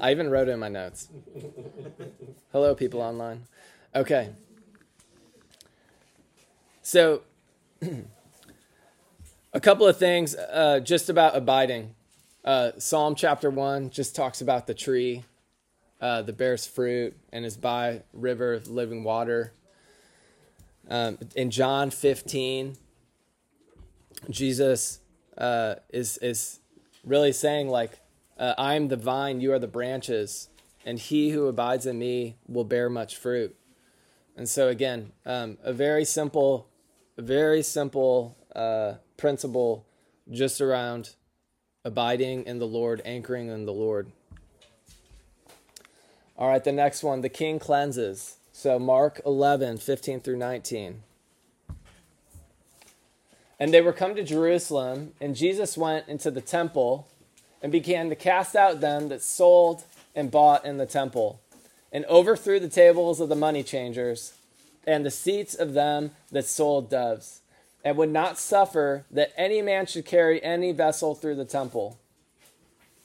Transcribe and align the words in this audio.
I 0.00 0.10
even 0.10 0.30
wrote 0.30 0.48
it 0.48 0.52
in 0.52 0.58
my 0.58 0.68
notes. 0.68 1.08
Hello, 2.52 2.74
people 2.74 3.00
online. 3.00 3.44
Okay. 3.94 4.30
So, 6.82 7.22
a 9.52 9.60
couple 9.60 9.86
of 9.86 9.98
things 9.98 10.34
uh, 10.34 10.80
just 10.80 11.08
about 11.08 11.36
abiding. 11.36 11.94
Uh, 12.44 12.72
Psalm 12.78 13.14
chapter 13.14 13.50
1 13.50 13.90
just 13.90 14.16
talks 14.16 14.40
about 14.40 14.66
the 14.66 14.74
tree 14.74 15.24
uh, 16.00 16.22
that 16.22 16.36
bears 16.36 16.66
fruit 16.66 17.16
and 17.32 17.44
is 17.44 17.56
by 17.56 18.02
river 18.12 18.54
of 18.54 18.68
living 18.68 19.04
water. 19.04 19.52
Um, 20.88 21.18
in 21.36 21.50
John 21.50 21.90
15, 21.90 22.76
Jesus 24.30 25.00
uh, 25.36 25.74
is, 25.90 26.18
is 26.18 26.60
really 27.04 27.32
saying, 27.32 27.68
like, 27.68 27.98
uh, 28.38 28.54
I 28.56 28.74
am 28.74 28.88
the 28.88 28.96
vine, 28.96 29.40
you 29.40 29.52
are 29.52 29.58
the 29.58 29.66
branches, 29.66 30.48
and 30.84 30.98
he 30.98 31.30
who 31.30 31.46
abides 31.46 31.86
in 31.86 31.98
me 31.98 32.36
will 32.46 32.64
bear 32.64 32.88
much 32.88 33.16
fruit. 33.16 33.56
And 34.36 34.48
so, 34.48 34.68
again, 34.68 35.12
um, 35.26 35.58
a 35.62 35.72
very 35.72 36.04
simple, 36.04 36.68
very 37.16 37.62
simple 37.62 38.36
uh, 38.54 38.94
principle 39.16 39.84
just 40.30 40.60
around 40.60 41.14
abiding 41.84 42.44
in 42.44 42.58
the 42.58 42.66
Lord, 42.66 43.02
anchoring 43.04 43.48
in 43.48 43.66
the 43.66 43.72
Lord. 43.72 44.12
All 46.36 46.48
right, 46.48 46.62
the 46.62 46.70
next 46.70 47.02
one 47.02 47.20
the 47.20 47.28
king 47.28 47.58
cleanses. 47.58 48.36
So, 48.52 48.78
Mark 48.78 49.20
11, 49.26 49.78
15 49.78 50.20
through 50.20 50.36
19. 50.36 51.02
And 53.60 53.74
they 53.74 53.80
were 53.80 53.92
come 53.92 54.14
to 54.14 54.22
Jerusalem, 54.22 55.14
and 55.20 55.34
Jesus 55.34 55.76
went 55.76 56.06
into 56.06 56.30
the 56.30 56.40
temple 56.40 57.08
and 57.62 57.72
began 57.72 58.08
to 58.08 58.14
cast 58.14 58.54
out 58.54 58.80
them 58.80 59.08
that 59.08 59.22
sold 59.22 59.84
and 60.14 60.30
bought 60.30 60.64
in 60.64 60.78
the 60.78 60.86
temple, 60.86 61.40
and 61.92 62.04
overthrew 62.06 62.60
the 62.60 62.68
tables 62.68 63.20
of 63.20 63.28
the 63.28 63.36
money 63.36 63.62
changers 63.62 64.34
and 64.86 65.04
the 65.04 65.10
seats 65.10 65.54
of 65.54 65.74
them 65.74 66.12
that 66.32 66.46
sold 66.46 66.88
doves, 66.88 67.42
and 67.84 67.96
would 67.96 68.10
not 68.10 68.38
suffer 68.38 69.04
that 69.10 69.32
any 69.36 69.60
man 69.60 69.84
should 69.84 70.06
carry 70.06 70.42
any 70.42 70.72
vessel 70.72 71.14
through 71.14 71.34
the 71.34 71.44
temple. 71.44 71.98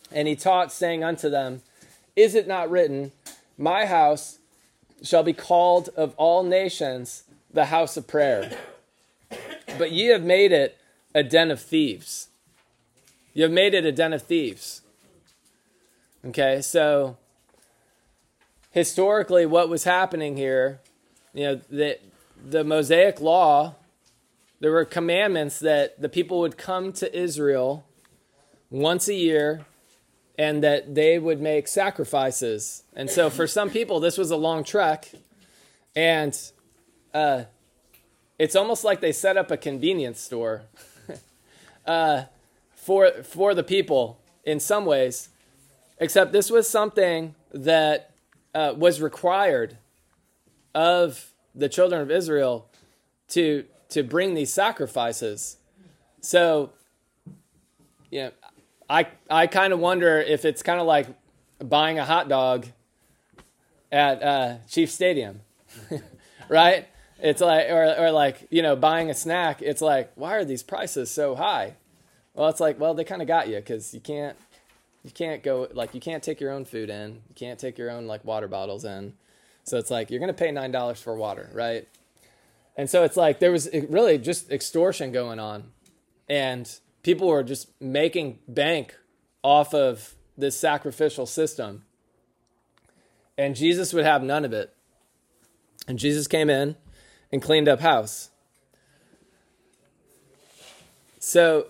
And 0.10 0.28
he 0.28 0.36
taught, 0.36 0.72
saying 0.72 1.04
unto 1.04 1.30
them, 1.30 1.62
Is 2.16 2.36
it 2.36 2.48
not 2.48 2.70
written, 2.70 3.12
My 3.58 3.86
house 3.86 4.40
shall 5.04 5.24
be 5.24 5.34
called 5.34 5.90
of 5.98 6.14
all 6.16 6.44
nations 6.44 7.24
the 7.52 7.66
house 7.66 7.98
of 7.98 8.08
prayer? 8.08 8.58
But 9.78 9.92
ye 9.92 10.06
have 10.06 10.24
made 10.24 10.54
it 10.54 10.78
a 11.14 11.24
den 11.24 11.52
of 11.52 11.62
thieves. 11.62 12.28
You 13.34 13.44
have 13.44 13.52
made 13.52 13.74
it 13.74 13.86
a 13.86 13.92
den 13.92 14.14
of 14.14 14.22
thieves. 14.22 14.82
Okay, 16.26 16.62
so 16.62 17.18
historically, 18.72 19.46
what 19.46 19.70
was 19.70 19.84
happening 19.84 20.38
here, 20.38 20.80
you 21.34 21.44
know, 21.44 21.62
the, 21.70 22.00
the 22.48 22.64
Mosaic 22.64 23.20
law, 23.20 23.76
there 24.60 24.72
were 24.72 24.86
commandments 24.86 25.60
that 25.60 26.02
the 26.02 26.10
people 26.10 26.40
would 26.40 26.58
come 26.58 26.94
to 26.94 27.18
Israel 27.18 27.86
once 28.70 29.08
a 29.08 29.14
year 29.14 29.66
and 30.38 30.64
that 30.64 30.96
they 30.96 31.20
would 31.20 31.42
make 31.42 31.68
sacrifices. 31.68 32.84
And 32.96 33.10
so 33.10 33.30
for 33.30 33.46
some 33.46 33.70
people, 33.70 34.00
this 34.00 34.18
was 34.18 34.32
a 34.32 34.38
long 34.38 34.64
trek. 34.64 35.12
And 35.96 36.40
uh, 37.14 37.44
it's 38.40 38.56
almost 38.56 38.84
like 38.84 39.02
they 39.02 39.12
set 39.12 39.38
up 39.38 39.52
a 39.52 39.58
convenience 39.58 40.20
store. 40.20 40.64
uh, 41.86 42.24
for 42.84 43.24
for 43.24 43.54
the 43.54 43.64
people 43.64 44.20
in 44.44 44.60
some 44.60 44.86
ways, 44.86 45.30
except 46.00 46.34
this 46.34 46.50
was 46.50 46.68
something 46.68 47.36
that 47.52 48.12
uh, 48.54 48.74
was 48.76 49.02
required 49.02 49.78
of 50.76 51.32
the 51.56 51.70
children 51.70 52.02
of 52.02 52.12
Israel 52.12 52.68
to 53.30 53.66
to 53.90 54.04
bring 54.04 54.34
these 54.34 54.52
sacrifices. 54.52 55.58
So, 56.20 56.72
yeah, 58.10 58.32
I 58.90 59.08
I 59.30 59.48
kind 59.48 59.72
of 59.72 59.80
wonder 59.80 60.20
if 60.20 60.46
it's 60.46 60.62
kind 60.62 60.80
of 60.80 60.86
like 60.86 61.08
buying 61.60 62.00
a 62.00 62.06
hot 62.06 62.28
dog 62.28 62.68
at 63.92 64.22
uh, 64.22 64.56
Chief 64.68 64.92
Stadium, 64.92 65.42
right? 66.50 66.88
It's 67.20 67.40
like 67.40 67.70
or 67.70 67.96
or 67.98 68.12
like 68.12 68.48
you 68.50 68.62
know 68.62 68.76
buying 68.76 69.10
a 69.10 69.14
snack. 69.14 69.62
It's 69.62 69.82
like 69.82 70.12
why 70.16 70.36
are 70.36 70.44
these 70.44 70.64
prices 70.64 71.10
so 71.10 71.36
high? 71.36 71.76
Well, 72.36 72.50
it's 72.50 72.60
like, 72.60 72.80
well, 72.80 72.94
they 72.94 73.04
kind 73.04 73.22
of 73.22 73.28
got 73.28 73.48
you 73.48 73.58
because 73.58 73.94
you 73.94 74.00
can't, 74.00 74.36
you 75.04 75.12
can't 75.12 75.44
go 75.44 75.68
like 75.74 75.94
you 75.94 76.00
can't 76.00 76.24
take 76.24 76.40
your 76.40 76.52
own 76.52 76.66
food 76.66 76.90
in, 76.90 77.22
you 77.30 77.36
can't 77.36 77.60
take 77.60 77.78
your 77.78 77.92
own 77.92 78.08
like 78.08 78.26
water 78.26 78.48
bottles 78.48 78.86
in, 78.86 79.14
so 79.64 79.78
it's 79.78 79.92
like 79.92 80.10
you're 80.10 80.20
gonna 80.20 80.34
pay 80.34 80.52
nine 80.52 80.72
dollars 80.72 81.00
for 81.02 81.16
water, 81.16 81.50
right? 81.54 81.88
And 82.76 82.90
so 82.90 83.04
it's 83.04 83.18
like 83.18 83.40
there 83.40 83.52
was 83.52 83.70
really 83.90 84.18
just 84.18 84.52
extortion 84.52 85.12
going 85.12 85.40
on, 85.40 85.66
and 86.28 86.70
people 87.04 87.28
were 87.28 87.44
just 87.44 87.70
making 87.80 88.40
bank 88.48 88.96
off 89.44 89.74
of 89.74 90.16
this 90.38 90.58
sacrificial 90.58 91.26
system. 91.26 91.84
And 93.38 93.56
Jesus 93.56 93.94
would 93.94 94.06
have 94.06 94.24
none 94.24 94.46
of 94.46 94.54
it. 94.54 94.74
And 95.88 96.00
Jesus 96.00 96.28
came 96.28 96.50
in 96.50 96.76
and 97.32 97.42
cleaned 97.42 97.68
up 97.68 97.82
house. 97.82 98.30
So 101.20 101.68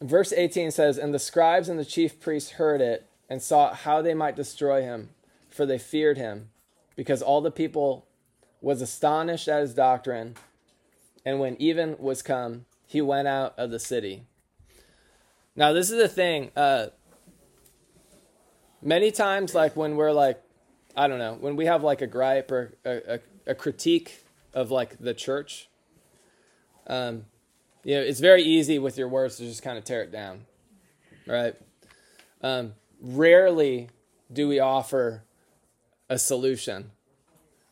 Verse 0.00 0.32
18 0.32 0.70
says, 0.70 0.96
And 0.96 1.12
the 1.12 1.18
scribes 1.18 1.68
and 1.68 1.78
the 1.78 1.84
chief 1.84 2.20
priests 2.20 2.52
heard 2.52 2.80
it 2.80 3.06
and 3.28 3.42
sought 3.42 3.76
how 3.76 4.00
they 4.00 4.14
might 4.14 4.36
destroy 4.36 4.82
him, 4.82 5.10
for 5.48 5.66
they 5.66 5.78
feared 5.78 6.16
him, 6.16 6.50
because 6.96 7.22
all 7.22 7.40
the 7.40 7.50
people 7.50 8.06
was 8.60 8.80
astonished 8.80 9.48
at 9.48 9.60
his 9.60 9.74
doctrine. 9.74 10.36
And 11.24 11.38
when 11.38 11.60
even 11.60 11.96
was 11.98 12.22
come, 12.22 12.64
he 12.86 13.00
went 13.00 13.28
out 13.28 13.54
of 13.58 13.70
the 13.70 13.78
city. 13.78 14.24
Now, 15.54 15.72
this 15.72 15.90
is 15.90 15.98
the 15.98 16.08
thing. 16.08 16.50
Uh, 16.56 16.86
many 18.80 19.10
times, 19.10 19.54
like 19.54 19.76
when 19.76 19.96
we're 19.96 20.12
like, 20.12 20.42
I 20.96 21.06
don't 21.06 21.18
know, 21.18 21.36
when 21.38 21.56
we 21.56 21.66
have 21.66 21.82
like 21.82 22.00
a 22.00 22.06
gripe 22.06 22.50
or 22.50 22.74
a, 22.84 23.14
a, 23.14 23.20
a 23.48 23.54
critique 23.54 24.24
of 24.54 24.70
like 24.70 24.98
the 24.98 25.14
church, 25.14 25.68
um, 26.86 27.26
you 27.84 27.94
know, 27.94 28.02
it's 28.02 28.20
very 28.20 28.42
easy 28.42 28.78
with 28.78 28.98
your 28.98 29.08
words 29.08 29.36
to 29.36 29.44
just 29.44 29.62
kind 29.62 29.78
of 29.78 29.84
tear 29.84 30.02
it 30.02 30.12
down, 30.12 30.46
right? 31.26 31.54
Um, 32.42 32.74
rarely 33.00 33.88
do 34.32 34.48
we 34.48 34.60
offer 34.60 35.24
a 36.08 36.18
solution, 36.18 36.90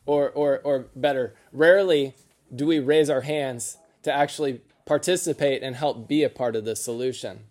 or, 0.05 0.29
or, 0.29 0.59
or 0.63 0.87
better, 0.95 1.35
rarely 1.51 2.15
do 2.53 2.65
we 2.65 2.79
raise 2.79 3.09
our 3.09 3.21
hands 3.21 3.77
to 4.03 4.11
actually 4.11 4.61
participate 4.89 5.61
and 5.61 5.75
help 5.75 6.07
be 6.07 6.23
a 6.23 6.29
part 6.29 6.55
of 6.55 6.65
the 6.65 6.75
solution. 6.75 7.41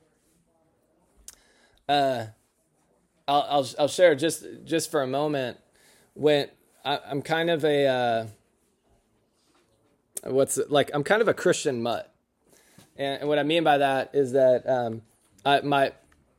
Uh, 1.89 2.27
I'll, 3.29 3.47
I'll, 3.49 3.67
I'll 3.79 3.89
share 3.89 4.17
just 4.17 4.45
just 4.65 4.91
for 4.91 5.03
a 5.03 5.07
moment 5.07 5.59
when 6.15 6.49
I, 6.85 6.99
am 7.09 7.23
kind 7.23 7.49
of 7.49 7.65
a 7.65 7.87
uh, 7.87 8.27
what's 10.25 10.59
it, 10.59 10.71
like 10.71 10.91
I'm 10.93 11.05
kind 11.05 11.23
of 11.23 11.29
a 11.29 11.35
Christian 11.35 11.81
mutt. 11.81 12.08
And, 12.99 13.21
and 13.21 13.29
what 13.29 13.39
I 13.39 13.45
mean 13.45 13.65
by 13.65 13.79
that 13.79 14.11
is 14.13 14.33
that 14.33 14.69
um, 14.69 15.03
I, 15.45 15.61
my 15.61 15.93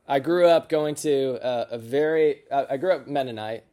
I 0.06 0.18
grew 0.18 0.46
up 0.46 0.68
going 0.68 0.94
to 0.96 1.38
a, 1.40 1.78
very 1.78 2.42
I 2.50 2.76
grew 2.76 2.92
up 2.92 3.06
Mennonite, 3.06 3.64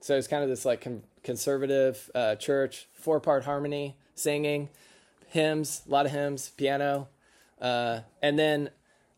so 0.00 0.16
it's 0.16 0.26
kind 0.26 0.42
of 0.42 0.48
this 0.48 0.64
like 0.64 0.86
conservative 1.22 2.10
uh, 2.14 2.34
church, 2.36 2.88
four 2.94 3.20
part 3.20 3.44
harmony, 3.44 3.96
singing, 4.14 4.70
hymns, 5.28 5.82
a 5.86 5.90
lot 5.90 6.06
of 6.06 6.12
hymns, 6.12 6.50
piano, 6.50 7.08
uh, 7.60 8.00
and 8.22 8.38
then 8.38 8.70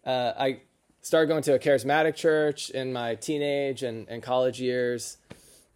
uh, 0.04 0.32
I 0.36 0.60
started 1.02 1.28
going 1.28 1.42
to 1.44 1.54
a 1.54 1.58
charismatic 1.58 2.16
church 2.16 2.70
in 2.70 2.92
my 2.92 3.14
teenage 3.14 3.82
and, 3.82 4.08
and 4.08 4.22
college 4.22 4.60
years. 4.60 5.18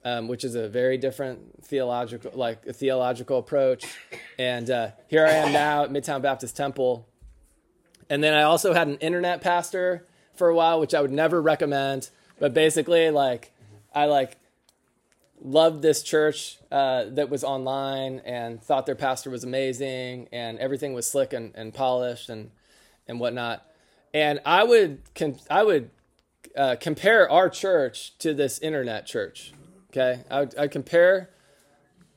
Um, 0.03 0.29
which 0.29 0.45
is 0.45 0.55
a 0.55 0.67
very 0.67 0.97
different 0.97 1.63
theological, 1.63 2.31
like 2.35 2.65
a 2.67 2.73
theological 2.73 3.37
approach. 3.37 3.85
And 4.39 4.71
uh, 4.71 4.93
here 5.09 5.27
I 5.27 5.33
am 5.33 5.53
now 5.53 5.85
at 5.85 5.91
Midtown 5.91 6.23
Baptist 6.23 6.57
Temple, 6.57 7.07
and 8.11 8.23
then 8.23 8.35
I 8.35 8.43
also 8.43 8.75
had 8.75 8.89
an 8.89 8.97
internet 8.97 9.41
pastor 9.41 10.05
for 10.35 10.49
a 10.49 10.55
while, 10.55 10.81
which 10.81 10.95
I 10.95 11.01
would 11.01 11.13
never 11.13 11.41
recommend. 11.41 12.11
But 12.41 12.53
basically, 12.53 13.09
like, 13.11 13.53
I 13.95 14.07
like 14.07 14.37
loved 15.41 15.81
this 15.81 16.03
church 16.03 16.59
uh, 16.73 17.05
that 17.11 17.31
was 17.31 17.45
online 17.45 18.21
and 18.25 18.63
thought 18.63 18.85
their 18.85 18.97
pastor 18.97 19.31
was 19.31 19.45
amazing 19.45 20.29
and 20.33 20.59
everything 20.59 20.93
was 20.93 21.09
slick 21.09 21.33
and, 21.33 21.55
and 21.55 21.73
polished 21.73 22.29
and 22.29 22.51
and 23.07 23.21
whatnot. 23.21 23.67
And 24.13 24.41
I 24.45 24.65
would 24.65 25.03
con- 25.15 25.39
I 25.49 25.63
would 25.63 25.91
uh, 26.57 26.77
compare 26.81 27.31
our 27.31 27.49
church 27.49 28.19
to 28.19 28.35
this 28.35 28.59
internet 28.59 29.07
church. 29.07 29.53
Okay, 29.91 30.25
I 30.31 30.41
would 30.41 30.59
I'd 30.59 30.71
compare 30.73 31.31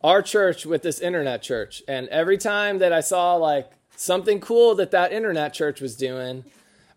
our 0.04 0.22
church 0.22 0.66
with 0.66 0.81
this 0.81 1.00
internet 1.00 1.42
church, 1.44 1.84
and 1.88 2.07
every 2.10 2.38
time 2.38 2.80
that 2.80 2.92
I 2.92 3.00
saw 3.00 3.36
like 3.36 3.72
something 3.95 4.40
cool 4.40 4.75
that 4.75 4.92
that 4.92 5.12
internet 5.12 5.54
church 5.54 5.81
was 5.81 5.95
doing, 5.95 6.44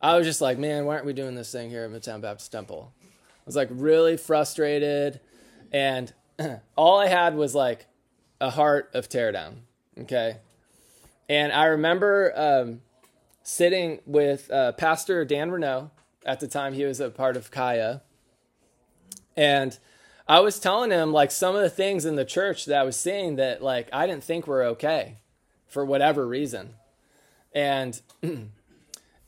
I 0.00 0.16
was 0.16 0.26
just 0.26 0.40
like, 0.40 0.58
man, 0.58 0.84
why 0.84 0.94
aren't 0.94 1.06
we 1.06 1.12
doing 1.12 1.34
this 1.34 1.50
thing 1.50 1.70
here 1.70 1.84
at 1.84 1.90
Midtown 1.90 2.20
Baptist 2.20 2.52
Temple? 2.52 2.92
I 3.02 3.42
was 3.46 3.56
like 3.56 3.68
really 3.70 4.16
frustrated, 4.16 5.20
and 5.72 6.12
all 6.76 6.98
I 6.98 7.06
had 7.06 7.36
was 7.36 7.54
like 7.54 7.86
a 8.40 8.50
heart 8.50 8.90
of 8.92 9.08
teardown. 9.08 9.58
Okay, 10.00 10.38
and 11.28 11.52
I 11.52 11.66
remember 11.66 12.32
um, 12.36 12.80
sitting 13.42 14.00
with 14.04 14.50
uh, 14.50 14.72
Pastor 14.72 15.24
Dan 15.24 15.50
Renault 15.50 15.90
at 16.24 16.40
the 16.40 16.48
time. 16.48 16.74
He 16.74 16.84
was 16.84 17.00
a 17.00 17.08
part 17.08 17.36
of 17.36 17.50
Kaya, 17.50 18.02
and 19.36 19.78
I 20.28 20.40
was 20.40 20.58
telling 20.58 20.90
him 20.90 21.12
like 21.12 21.30
some 21.30 21.54
of 21.54 21.62
the 21.62 21.70
things 21.70 22.04
in 22.04 22.16
the 22.16 22.24
church 22.24 22.66
that 22.66 22.78
I 22.78 22.82
was 22.82 22.96
seeing 22.96 23.36
that 23.36 23.62
like 23.62 23.88
I 23.92 24.06
didn't 24.06 24.24
think 24.24 24.46
were 24.46 24.64
okay 24.64 25.18
for 25.68 25.84
whatever 25.84 26.26
reason. 26.26 26.74
And 27.56 28.00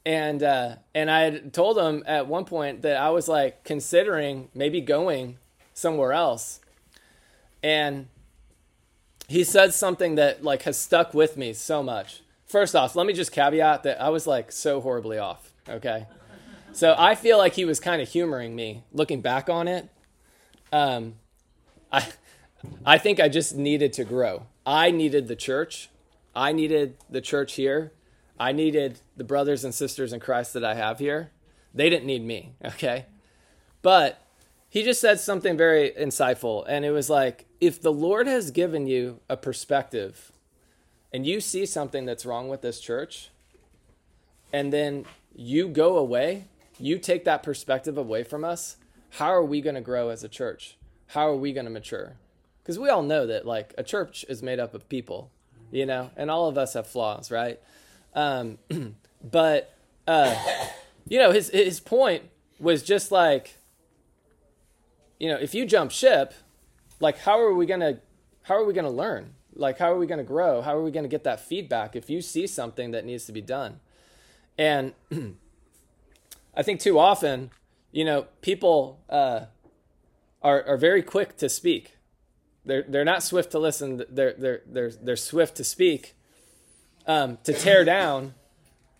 and 0.06 0.42
uh, 0.42 0.76
and 0.94 1.10
I 1.10 1.20
had 1.22 1.52
told 1.52 1.76
him 1.78 2.04
at 2.06 2.28
one 2.28 2.44
point 2.44 2.82
that 2.82 2.96
I 2.96 3.10
was 3.10 3.26
like 3.26 3.64
considering 3.64 4.50
maybe 4.54 4.80
going 4.80 5.38
somewhere 5.74 6.12
else. 6.12 6.60
And 7.60 8.06
he 9.26 9.42
said 9.42 9.74
something 9.74 10.14
that 10.14 10.44
like 10.44 10.62
has 10.62 10.78
stuck 10.78 11.12
with 11.12 11.36
me 11.36 11.52
so 11.52 11.82
much. 11.82 12.22
First 12.46 12.76
off, 12.76 12.94
let 12.94 13.06
me 13.06 13.12
just 13.12 13.32
caveat 13.32 13.82
that 13.82 14.00
I 14.00 14.10
was 14.10 14.26
like 14.28 14.52
so 14.52 14.80
horribly 14.80 15.18
off, 15.18 15.52
okay? 15.68 16.06
So 16.72 16.94
I 16.96 17.16
feel 17.16 17.36
like 17.36 17.54
he 17.54 17.64
was 17.64 17.80
kind 17.80 18.00
of 18.00 18.08
humoring 18.08 18.54
me 18.54 18.84
looking 18.92 19.20
back 19.20 19.50
on 19.50 19.66
it 19.66 19.88
um, 20.72 21.14
I, 21.90 22.06
I 22.84 22.98
think 22.98 23.20
I 23.20 23.28
just 23.28 23.56
needed 23.56 23.92
to 23.94 24.04
grow. 24.04 24.46
I 24.66 24.90
needed 24.90 25.28
the 25.28 25.36
church. 25.36 25.90
I 26.34 26.52
needed 26.52 26.96
the 27.08 27.20
church 27.20 27.54
here. 27.54 27.92
I 28.40 28.52
needed 28.52 29.00
the 29.16 29.24
brothers 29.24 29.64
and 29.64 29.74
sisters 29.74 30.12
in 30.12 30.20
Christ 30.20 30.52
that 30.54 30.64
I 30.64 30.74
have 30.74 30.98
here. 30.98 31.30
They 31.74 31.90
didn't 31.90 32.06
need 32.06 32.24
me, 32.24 32.54
okay? 32.64 33.06
But 33.82 34.22
he 34.68 34.82
just 34.82 35.00
said 35.00 35.20
something 35.20 35.56
very 35.56 35.90
insightful. 35.90 36.64
And 36.68 36.84
it 36.84 36.90
was 36.90 37.10
like, 37.10 37.46
if 37.60 37.80
the 37.80 37.92
Lord 37.92 38.26
has 38.26 38.50
given 38.50 38.86
you 38.86 39.20
a 39.28 39.36
perspective 39.36 40.32
and 41.12 41.26
you 41.26 41.40
see 41.40 41.66
something 41.66 42.04
that's 42.04 42.26
wrong 42.26 42.48
with 42.48 42.62
this 42.62 42.80
church, 42.80 43.30
and 44.52 44.72
then 44.72 45.04
you 45.34 45.68
go 45.68 45.96
away, 45.96 46.44
you 46.78 46.98
take 46.98 47.24
that 47.24 47.42
perspective 47.42 47.98
away 47.98 48.22
from 48.22 48.44
us, 48.44 48.76
how 49.10 49.28
are 49.28 49.44
we 49.44 49.60
going 49.60 49.74
to 49.74 49.80
grow 49.80 50.10
as 50.10 50.22
a 50.22 50.28
church? 50.28 50.76
How 51.08 51.28
are 51.28 51.36
we 51.36 51.52
going 51.52 51.64
to 51.64 51.70
mature? 51.70 52.14
Because 52.62 52.78
we 52.78 52.90
all 52.90 53.02
know 53.02 53.26
that 53.26 53.46
like 53.46 53.74
a 53.78 53.82
church 53.82 54.24
is 54.28 54.42
made 54.42 54.60
up 54.60 54.74
of 54.74 54.88
people, 54.88 55.30
you 55.70 55.86
know, 55.86 56.10
and 56.16 56.30
all 56.30 56.48
of 56.48 56.58
us 56.58 56.74
have 56.74 56.86
flaws, 56.86 57.30
right? 57.30 57.58
Um, 58.14 58.58
but 59.22 59.74
uh, 60.06 60.34
you 61.08 61.18
know, 61.18 61.32
his 61.32 61.50
his 61.50 61.80
point 61.80 62.24
was 62.58 62.82
just 62.82 63.12
like, 63.12 63.56
you 65.18 65.28
know, 65.28 65.36
if 65.36 65.54
you 65.54 65.66
jump 65.66 65.90
ship, 65.90 66.34
like 67.00 67.18
how 67.18 67.40
are 67.40 67.54
we 67.54 67.66
gonna 67.66 68.00
how 68.42 68.54
are 68.56 68.64
we 68.64 68.72
gonna 68.72 68.90
learn? 68.90 69.34
Like 69.54 69.78
how 69.78 69.92
are 69.92 69.98
we 69.98 70.06
gonna 70.06 70.24
grow? 70.24 70.62
How 70.62 70.76
are 70.76 70.82
we 70.82 70.90
gonna 70.90 71.08
get 71.08 71.24
that 71.24 71.40
feedback 71.40 71.96
if 71.96 72.08
you 72.10 72.20
see 72.20 72.46
something 72.46 72.90
that 72.92 73.04
needs 73.04 73.26
to 73.26 73.32
be 73.32 73.40
done? 73.40 73.80
And 74.56 74.94
I 76.56 76.62
think 76.62 76.80
too 76.80 76.98
often 76.98 77.50
you 77.92 78.04
know, 78.04 78.26
people 78.42 79.00
uh, 79.08 79.46
are 80.42 80.62
are 80.66 80.76
very 80.76 81.02
quick 81.02 81.36
to 81.38 81.48
speak. 81.48 81.96
They're 82.64 82.84
they're 82.86 83.04
not 83.04 83.22
swift 83.22 83.50
to 83.52 83.58
listen. 83.58 84.02
They're 84.08 84.34
they're 84.34 84.62
they're 84.66 84.90
they're 84.90 85.16
swift 85.16 85.56
to 85.56 85.64
speak, 85.64 86.14
um, 87.08 87.38
to 87.42 87.52
tear 87.54 87.84
down, 87.84 88.34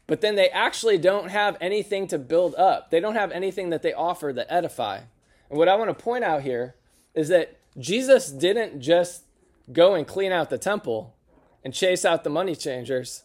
but 0.07 0.23
then 0.23 0.35
they 0.35 0.49
actually 0.49 0.99
don't 0.99 1.29
have 1.29 1.57
anything 1.61 2.09
to 2.09 2.19
build 2.19 2.55
up. 2.57 2.91
They 2.91 2.99
don't 2.99 3.15
have 3.15 3.31
anything 3.31 3.69
that 3.71 3.83
they 3.83 3.93
offer 3.93 4.33
that 4.33 4.53
edify. 4.53 5.03
And 5.51 5.59
what 5.59 5.69
I 5.69 5.77
want 5.77 5.97
to 5.97 6.03
point 6.03 6.25
out 6.25 6.43
here 6.43 6.75
is 7.15 7.29
that 7.29 7.59
Jesus 7.79 8.31
didn't 8.31 8.81
just 8.81 9.25
go 9.71 9.95
and 9.95 10.07
clean 10.07 10.33
out 10.33 10.49
the 10.49 10.59
temple 10.59 11.15
and 11.63 11.75
chase 11.75 12.05
out 12.05 12.25
the 12.25 12.31
money 12.31 12.57
changers, 12.57 13.25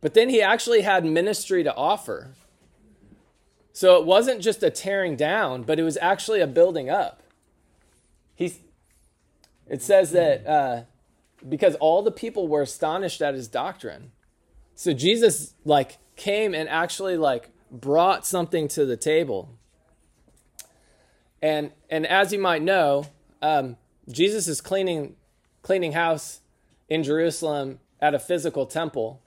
but 0.00 0.14
then 0.14 0.28
he 0.28 0.42
actually 0.42 0.82
had 0.82 1.04
ministry 1.04 1.62
to 1.62 1.74
offer. 1.74 2.34
So 3.72 3.96
it 4.00 4.06
wasn't 4.06 4.40
just 4.40 4.62
a 4.62 4.70
tearing 4.70 5.16
down, 5.16 5.62
but 5.62 5.78
it 5.78 5.84
was 5.84 5.96
actually 5.98 6.40
a 6.40 6.46
building 6.46 6.90
up. 6.90 7.22
He's, 8.34 8.58
it 9.68 9.82
says 9.82 10.10
that 10.12 10.46
uh, 10.46 10.82
because 11.48 11.74
all 11.76 12.02
the 12.02 12.10
people 12.10 12.48
were 12.48 12.62
astonished 12.62 13.22
at 13.22 13.34
his 13.34 13.48
doctrine. 13.48 14.12
So 14.76 14.92
Jesus 14.92 15.54
like 15.64 15.98
came 16.14 16.54
and 16.54 16.68
actually 16.68 17.16
like 17.16 17.50
brought 17.70 18.24
something 18.24 18.68
to 18.68 18.86
the 18.86 18.96
table. 18.96 19.50
And 21.42 21.72
and 21.90 22.06
as 22.06 22.32
you 22.32 22.38
might 22.38 22.62
know, 22.62 23.06
um, 23.42 23.76
Jesus 24.08 24.46
is 24.46 24.60
cleaning 24.60 25.16
cleaning 25.62 25.92
house 25.92 26.40
in 26.88 27.02
Jerusalem 27.02 27.80
at 28.00 28.14
a 28.14 28.18
physical 28.20 28.66
temple. 28.66 29.20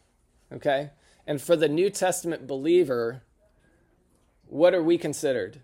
Okay, 0.54 0.92
and 1.28 1.42
for 1.42 1.56
the 1.56 1.68
New 1.68 1.90
Testament 1.90 2.48
believer, 2.48 3.24
what 4.48 4.74
are 4.74 4.84
we 4.84 4.98
considered? 4.98 5.60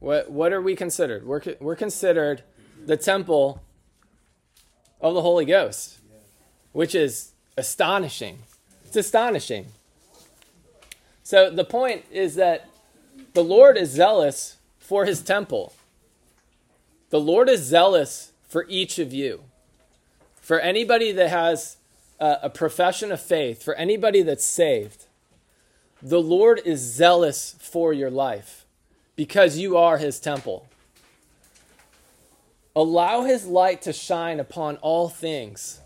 What, 0.00 0.30
what 0.30 0.52
are 0.52 0.60
we 0.60 0.76
considered? 0.76 1.26
We're, 1.26 1.42
we're 1.60 1.76
considered 1.76 2.44
the 2.84 2.96
temple 2.96 3.62
of 5.00 5.14
the 5.14 5.22
Holy 5.22 5.44
Ghost, 5.44 5.98
which 6.72 6.94
is 6.94 7.32
astonishing. 7.58 8.38
It's 8.86 8.96
astonishing. 8.96 9.66
So 11.22 11.50
the 11.50 11.64
point 11.64 12.04
is 12.10 12.36
that 12.36 12.68
the 13.34 13.44
Lord 13.44 13.76
is 13.76 13.90
zealous 13.90 14.56
for 14.78 15.04
his 15.04 15.20
temple. 15.20 15.74
The 17.10 17.20
Lord 17.20 17.48
is 17.50 17.60
zealous 17.60 18.32
for 18.48 18.64
each 18.68 18.98
of 18.98 19.12
you. 19.12 19.42
For 20.40 20.58
anybody 20.60 21.12
that 21.12 21.28
has 21.28 21.76
a, 22.18 22.38
a 22.44 22.50
profession 22.50 23.12
of 23.12 23.20
faith, 23.20 23.62
for 23.62 23.74
anybody 23.74 24.22
that's 24.22 24.44
saved, 24.44 25.04
the 26.00 26.22
Lord 26.22 26.62
is 26.64 26.80
zealous 26.80 27.56
for 27.58 27.92
your 27.92 28.10
life 28.10 28.64
because 29.16 29.58
you 29.58 29.76
are 29.76 29.98
his 29.98 30.20
temple. 30.20 30.68
Allow 32.74 33.24
his 33.24 33.46
light 33.46 33.82
to 33.82 33.92
shine 33.92 34.38
upon 34.38 34.76
all 34.76 35.08
things 35.08 35.80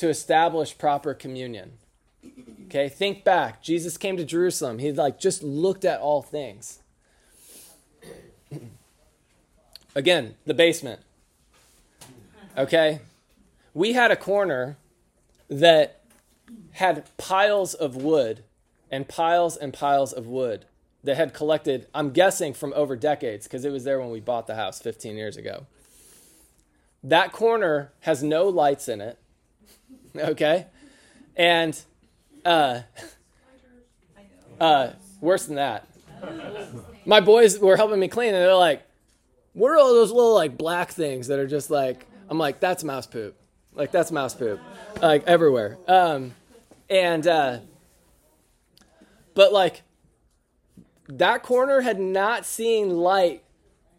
to 0.00 0.08
establish 0.08 0.78
proper 0.78 1.12
communion. 1.12 1.72
Okay, 2.66 2.88
think 2.88 3.22
back. 3.22 3.62
Jesus 3.62 3.98
came 3.98 4.16
to 4.16 4.24
Jerusalem. 4.24 4.78
He 4.78 4.90
like 4.92 5.20
just 5.20 5.42
looked 5.42 5.84
at 5.84 6.00
all 6.00 6.22
things. 6.22 6.80
Again, 9.94 10.36
the 10.46 10.54
basement. 10.54 11.00
Okay? 12.56 13.00
We 13.74 13.92
had 13.92 14.10
a 14.10 14.16
corner 14.16 14.78
that 15.50 16.00
had 16.72 17.04
piles 17.18 17.74
of 17.74 17.94
wood 17.94 18.42
and 18.90 19.06
piles 19.06 19.54
and 19.54 19.70
piles 19.70 20.14
of 20.14 20.26
wood 20.26 20.64
that 21.04 21.18
had 21.18 21.34
collected, 21.34 21.88
I'm 21.94 22.10
guessing, 22.12 22.54
from 22.54 22.72
over 22.74 22.96
decades, 22.96 23.46
because 23.46 23.66
it 23.66 23.70
was 23.70 23.84
there 23.84 24.00
when 24.00 24.10
we 24.10 24.20
bought 24.20 24.46
the 24.46 24.54
house 24.54 24.80
15 24.80 25.18
years 25.18 25.36
ago. 25.36 25.66
That 27.04 27.32
corner 27.32 27.92
has 28.00 28.22
no 28.22 28.48
lights 28.48 28.88
in 28.88 29.02
it, 29.02 29.18
okay? 30.16 30.66
And 31.36 31.80
uh, 32.44 32.80
uh, 34.60 34.90
worse 35.20 35.46
than 35.46 35.56
that. 35.56 35.86
My 37.06 37.20
boys 37.20 37.58
were 37.58 37.76
helping 37.76 37.98
me 37.98 38.08
clean, 38.08 38.34
and 38.34 38.42
they're 38.42 38.54
like, 38.54 38.82
what 39.52 39.70
are 39.70 39.78
all 39.78 39.94
those 39.94 40.12
little 40.12 40.34
like 40.34 40.56
black 40.56 40.90
things 40.90 41.28
that 41.28 41.38
are 41.38 41.46
just 41.46 41.70
like, 41.70 42.06
I'm 42.28 42.38
like, 42.38 42.60
that's 42.60 42.84
mouse 42.84 43.06
poop. 43.06 43.36
Like, 43.72 43.90
that's 43.90 44.12
mouse 44.12 44.34
poop. 44.34 44.60
Like, 45.00 45.24
everywhere. 45.26 45.78
Um, 45.88 46.34
and, 46.88 47.26
uh, 47.26 47.58
but 49.34 49.52
like 49.52 49.82
that 51.08 51.42
corner 51.42 51.80
had 51.80 51.98
not 51.98 52.44
seen 52.44 52.90
light 52.90 53.42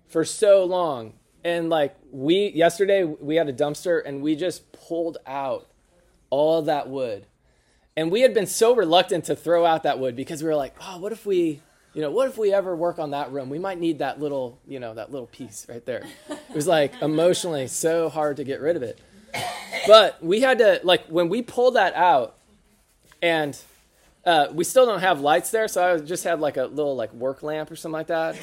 for 0.08 0.24
so 0.24 0.64
long. 0.64 1.14
And 1.44 1.70
like 1.70 1.96
we 2.12 2.52
yesterday 2.52 3.04
we 3.04 3.36
had 3.36 3.50
a 3.50 3.54
dumpster 3.54 4.02
and 4.06 4.22
we 4.22 4.36
just 4.36 4.72
pulled 4.72 5.18
out 5.26 5.68
all 6.32 6.64
that 6.64 6.90
wood. 6.90 7.28
And 7.96 8.12
we 8.12 8.22
had 8.22 8.34
been 8.34 8.48
so 8.48 8.76
reluctant 8.76 9.26
to 9.26 9.36
throw 9.36 9.64
out 9.66 9.84
that 9.84 10.00
wood 10.00 10.16
because 10.16 10.42
we 10.42 10.50
were 10.50 10.56
like, 10.56 10.74
"Oh, 10.82 10.98
what 10.98 11.12
if 11.12 11.26
we, 11.26 11.62
you 11.94 12.02
know, 12.02 12.10
what 12.10 12.28
if 12.28 12.38
we 12.38 12.52
ever 12.52 12.76
work 12.76 12.98
on 12.98 13.12
that 13.12 13.32
room? 13.32 13.50
We 13.50 13.60
might 13.60 13.80
need 13.80 14.00
that 14.00 14.20
little, 14.20 14.58
you 14.68 14.80
know, 14.80 14.96
that 14.96 15.12
little 15.12 15.28
piece 15.28 15.68
right 15.70 15.86
there." 15.86 16.04
It 16.30 16.56
was 16.56 16.66
like 16.66 17.00
emotionally 17.02 17.68
so 17.68 18.10
hard 18.10 18.38
to 18.38 18.44
get 18.44 18.60
rid 18.62 18.76
of 18.76 18.82
it. 18.82 19.00
But 19.86 20.24
we 20.24 20.42
had 20.42 20.58
to 20.58 20.80
like 20.84 21.06
when 21.08 21.30
we 21.30 21.44
pulled 21.44 21.76
that 21.76 21.94
out 21.94 22.38
and 23.22 23.58
uh, 24.26 24.48
we 24.52 24.64
still 24.64 24.86
don't 24.86 25.00
have 25.00 25.22
lights 25.22 25.52
there, 25.52 25.68
so 25.68 25.96
I 25.96 25.98
just 26.00 26.24
had 26.24 26.40
like 26.40 26.58
a 26.58 26.66
little 26.66 26.96
like 26.96 27.14
work 27.14 27.44
lamp 27.44 27.72
or 27.72 27.76
something 27.76 27.94
like 27.94 28.08
that. 28.08 28.38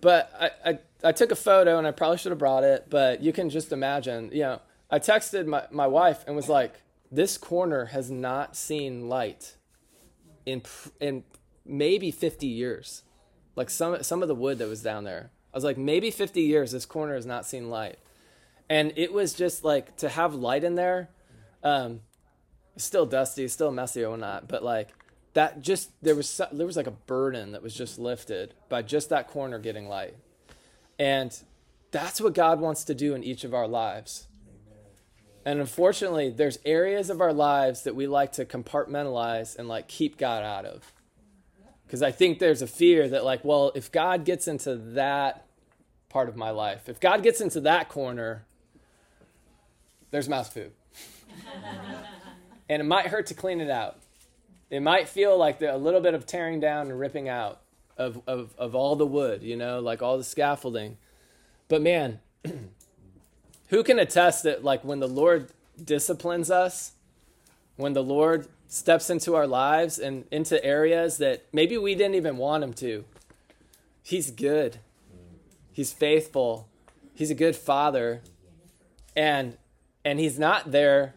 But 0.00 0.32
I, 0.40 0.70
I, 0.70 0.78
I 1.04 1.12
took 1.12 1.30
a 1.30 1.36
photo 1.36 1.76
and 1.76 1.86
I 1.86 1.90
probably 1.90 2.18
should 2.18 2.32
have 2.32 2.38
brought 2.38 2.64
it, 2.64 2.86
but 2.88 3.22
you 3.22 3.32
can 3.32 3.50
just 3.50 3.72
imagine, 3.72 4.30
you 4.32 4.42
know, 4.42 4.60
I 4.90 4.98
texted 4.98 5.46
my, 5.46 5.64
my 5.70 5.86
wife 5.86 6.24
and 6.26 6.34
was 6.34 6.48
like, 6.48 6.82
this 7.10 7.38
corner 7.38 7.86
has 7.86 8.10
not 8.10 8.56
seen 8.56 9.08
light 9.08 9.56
in 10.46 10.62
in 11.00 11.24
maybe 11.64 12.10
50 12.10 12.46
years. 12.46 13.02
Like 13.56 13.70
some 13.70 14.02
some 14.02 14.22
of 14.22 14.28
the 14.28 14.34
wood 14.34 14.58
that 14.58 14.68
was 14.68 14.82
down 14.82 15.04
there. 15.04 15.30
I 15.52 15.56
was 15.56 15.64
like, 15.64 15.78
maybe 15.78 16.10
50 16.10 16.40
years 16.42 16.72
this 16.72 16.86
corner 16.86 17.14
has 17.14 17.26
not 17.26 17.46
seen 17.46 17.70
light. 17.70 17.98
And 18.68 18.92
it 18.96 19.12
was 19.12 19.34
just 19.34 19.64
like 19.64 19.96
to 19.96 20.08
have 20.08 20.34
light 20.34 20.62
in 20.62 20.76
there, 20.76 21.10
um, 21.64 22.00
still 22.76 23.06
dusty, 23.06 23.48
still 23.48 23.72
messy 23.72 24.04
or 24.04 24.16
not, 24.16 24.46
but 24.46 24.62
like 24.62 24.90
that 25.34 25.60
just 25.60 25.90
there 26.02 26.14
was 26.14 26.40
there 26.52 26.66
was 26.66 26.76
like 26.76 26.86
a 26.86 26.92
burden 26.92 27.52
that 27.52 27.62
was 27.62 27.74
just 27.74 27.98
lifted 27.98 28.54
by 28.68 28.82
just 28.82 29.08
that 29.08 29.28
corner 29.28 29.58
getting 29.58 29.88
light. 29.88 30.14
And 30.98 31.36
that's 31.90 32.20
what 32.20 32.34
God 32.34 32.60
wants 32.60 32.84
to 32.84 32.94
do 32.94 33.14
in 33.14 33.24
each 33.24 33.42
of 33.42 33.54
our 33.54 33.66
lives. 33.66 34.28
And 35.44 35.60
unfortunately, 35.60 36.30
there's 36.30 36.58
areas 36.64 37.08
of 37.08 37.20
our 37.20 37.32
lives 37.32 37.82
that 37.82 37.94
we 37.94 38.06
like 38.06 38.32
to 38.32 38.44
compartmentalize 38.44 39.58
and 39.58 39.68
like 39.68 39.88
keep 39.88 40.18
God 40.18 40.42
out 40.42 40.64
of. 40.64 40.92
Because 41.86 42.02
I 42.02 42.12
think 42.12 42.38
there's 42.38 42.62
a 42.62 42.66
fear 42.66 43.08
that, 43.08 43.24
like, 43.24 43.44
well, 43.44 43.72
if 43.74 43.90
God 43.90 44.24
gets 44.24 44.46
into 44.46 44.76
that 44.76 45.46
part 46.08 46.28
of 46.28 46.36
my 46.36 46.50
life, 46.50 46.88
if 46.88 47.00
God 47.00 47.22
gets 47.22 47.40
into 47.40 47.60
that 47.62 47.88
corner, 47.88 48.44
there's 50.10 50.28
mouse 50.28 50.48
food. 50.48 50.70
and 52.68 52.80
it 52.80 52.84
might 52.84 53.06
hurt 53.06 53.26
to 53.26 53.34
clean 53.34 53.60
it 53.60 53.70
out. 53.70 53.98
It 54.70 54.80
might 54.80 55.08
feel 55.08 55.36
like 55.36 55.60
a 55.62 55.76
little 55.76 56.00
bit 56.00 56.14
of 56.14 56.26
tearing 56.26 56.60
down 56.60 56.90
and 56.90 57.00
ripping 57.00 57.28
out 57.28 57.60
of, 57.96 58.22
of, 58.28 58.54
of 58.56 58.76
all 58.76 58.94
the 58.94 59.06
wood, 59.06 59.42
you 59.42 59.56
know, 59.56 59.80
like 59.80 60.00
all 60.00 60.16
the 60.16 60.22
scaffolding. 60.22 60.96
But 61.66 61.82
man, 61.82 62.20
who 63.70 63.82
can 63.82 63.98
attest 63.98 64.42
that, 64.44 64.62
like, 64.62 64.84
when 64.84 65.00
the 65.00 65.08
Lord 65.08 65.48
disciplines 65.82 66.50
us, 66.50 66.92
when 67.76 67.94
the 67.94 68.02
Lord 68.02 68.46
steps 68.68 69.10
into 69.10 69.34
our 69.34 69.46
lives 69.46 69.98
and 69.98 70.24
into 70.30 70.62
areas 70.64 71.18
that 71.18 71.44
maybe 71.52 71.76
we 71.76 71.94
didn't 71.94 72.14
even 72.14 72.36
want 72.36 72.62
him 72.62 72.72
to. 72.72 73.04
He's 74.02 74.30
good. 74.30 74.78
He's 75.72 75.92
faithful. 75.92 76.68
He's 77.14 77.30
a 77.30 77.34
good 77.34 77.56
father. 77.56 78.22
And 79.16 79.56
and 80.04 80.18
he's 80.18 80.38
not 80.38 80.70
there 80.70 81.14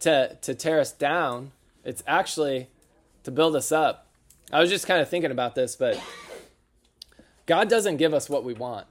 to 0.00 0.36
to 0.42 0.54
tear 0.54 0.80
us 0.80 0.92
down. 0.92 1.50
It's 1.84 2.02
actually 2.06 2.68
to 3.24 3.30
build 3.30 3.56
us 3.56 3.72
up. 3.72 4.06
I 4.52 4.60
was 4.60 4.70
just 4.70 4.86
kind 4.86 5.00
of 5.00 5.08
thinking 5.08 5.32
about 5.32 5.56
this, 5.56 5.74
but 5.74 6.00
God 7.46 7.68
doesn't 7.68 7.96
give 7.96 8.14
us 8.14 8.28
what 8.28 8.44
we 8.44 8.54
want. 8.54 8.86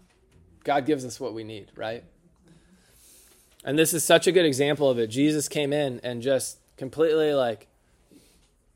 God 0.66 0.86
gives 0.86 1.06
us 1.06 1.20
what 1.20 1.34
we 1.34 1.44
need, 1.44 1.72
right? 1.76 2.04
And 3.66 3.80
this 3.80 3.96
is 3.96 4.04
such 4.04 4.28
a 4.28 4.32
good 4.32 4.46
example 4.46 4.92
of 4.92 5.00
it. 5.00 5.08
Jesus 5.08 5.50
came 5.50 5.74
in 5.74 6.00
and 6.04 6.22
just 6.22 6.60
completely 6.78 7.34
like 7.34 7.68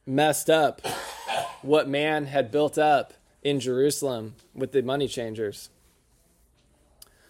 messed 0.06 0.50
up 0.50 0.82
what 1.62 1.88
man 1.88 2.26
had 2.26 2.52
built 2.52 2.80
up 2.80 3.14
in 3.44 3.60
Jerusalem 3.60 4.34
with 4.56 4.72
the 4.72 4.82
money 4.82 5.08
changers. 5.08 5.70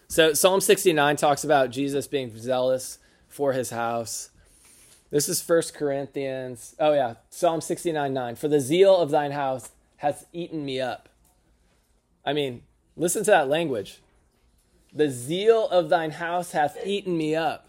So 0.08 0.32
Psalm 0.32 0.62
69 0.62 1.16
talks 1.16 1.44
about 1.44 1.70
Jesus 1.70 2.06
being 2.06 2.34
zealous 2.34 2.98
for 3.28 3.52
his 3.52 3.70
house. 3.70 4.30
This 5.10 5.28
is 5.28 5.42
First 5.42 5.74
Corinthians. 5.74 6.74
Oh 6.80 6.94
yeah, 6.94 7.14
Psalm 7.28 7.60
69 7.60 8.12
9. 8.12 8.36
For 8.36 8.48
the 8.48 8.60
zeal 8.60 8.96
of 8.96 9.10
thine 9.10 9.32
house 9.32 9.70
hath 9.98 10.24
eaten 10.32 10.64
me 10.64 10.80
up. 10.80 11.10
I 12.24 12.32
mean, 12.32 12.62
listen 12.96 13.22
to 13.24 13.30
that 13.30 13.48
language. 13.48 14.00
The 14.92 15.10
zeal 15.10 15.68
of 15.68 15.88
thine 15.88 16.12
house 16.12 16.52
hath 16.52 16.76
eaten 16.84 17.16
me 17.16 17.34
up. 17.34 17.68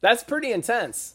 That's 0.00 0.24
pretty 0.24 0.52
intense. 0.52 1.14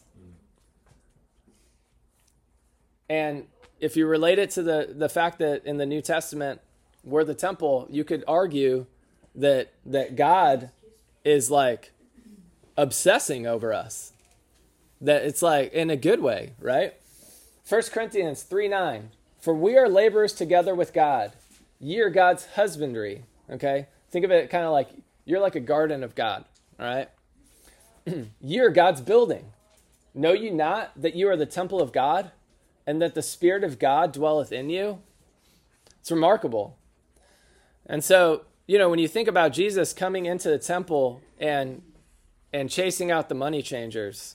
And 3.08 3.46
if 3.80 3.96
you 3.96 4.06
relate 4.06 4.38
it 4.38 4.50
to 4.50 4.62
the, 4.62 4.94
the 4.96 5.08
fact 5.08 5.38
that 5.38 5.64
in 5.64 5.76
the 5.76 5.86
New 5.86 6.00
Testament, 6.00 6.60
we're 7.04 7.24
the 7.24 7.34
temple, 7.34 7.86
you 7.90 8.04
could 8.04 8.24
argue 8.26 8.86
that 9.34 9.72
that 9.86 10.16
God 10.16 10.70
is 11.24 11.50
like 11.50 11.92
obsessing 12.76 13.46
over 13.46 13.72
us. 13.72 14.12
That 15.00 15.22
it's 15.22 15.42
like 15.42 15.72
in 15.72 15.90
a 15.90 15.96
good 15.96 16.20
way, 16.20 16.54
right? 16.60 16.94
1 17.68 17.82
Corinthians 17.92 18.42
3 18.42 18.68
9. 18.68 19.10
For 19.40 19.54
we 19.54 19.78
are 19.78 19.88
laborers 19.88 20.34
together 20.34 20.74
with 20.74 20.92
God. 20.92 21.32
Ye 21.78 22.00
are 22.00 22.10
God's 22.10 22.46
husbandry. 22.54 23.24
Okay? 23.48 23.86
Think 24.10 24.24
of 24.24 24.30
it 24.30 24.50
kind 24.50 24.64
of 24.64 24.72
like 24.72 24.88
you're 25.24 25.40
like 25.40 25.54
a 25.54 25.60
garden 25.60 26.02
of 26.02 26.14
God. 26.14 26.44
All 26.78 26.86
right? 26.86 27.08
you're 28.40 28.70
God's 28.70 29.00
building. 29.00 29.46
Know 30.14 30.32
you 30.32 30.50
not 30.50 30.90
that 31.00 31.14
you 31.14 31.28
are 31.28 31.36
the 31.36 31.46
temple 31.46 31.80
of 31.80 31.92
God? 31.92 32.32
and 32.90 33.00
that 33.00 33.14
the 33.14 33.22
Spirit 33.22 33.62
of 33.62 33.78
God 33.78 34.12
dwelleth 34.12 34.50
in 34.50 34.68
you. 34.68 34.98
It's 36.00 36.10
remarkable. 36.10 36.76
And 37.86 38.02
so, 38.02 38.42
you 38.66 38.78
know, 38.78 38.88
when 38.88 38.98
you 38.98 39.06
think 39.06 39.28
about 39.28 39.52
Jesus 39.52 39.92
coming 39.92 40.26
into 40.26 40.48
the 40.48 40.58
temple 40.58 41.20
and 41.38 41.82
and 42.52 42.68
chasing 42.68 43.12
out 43.12 43.28
the 43.28 43.34
money 43.36 43.62
changers, 43.62 44.34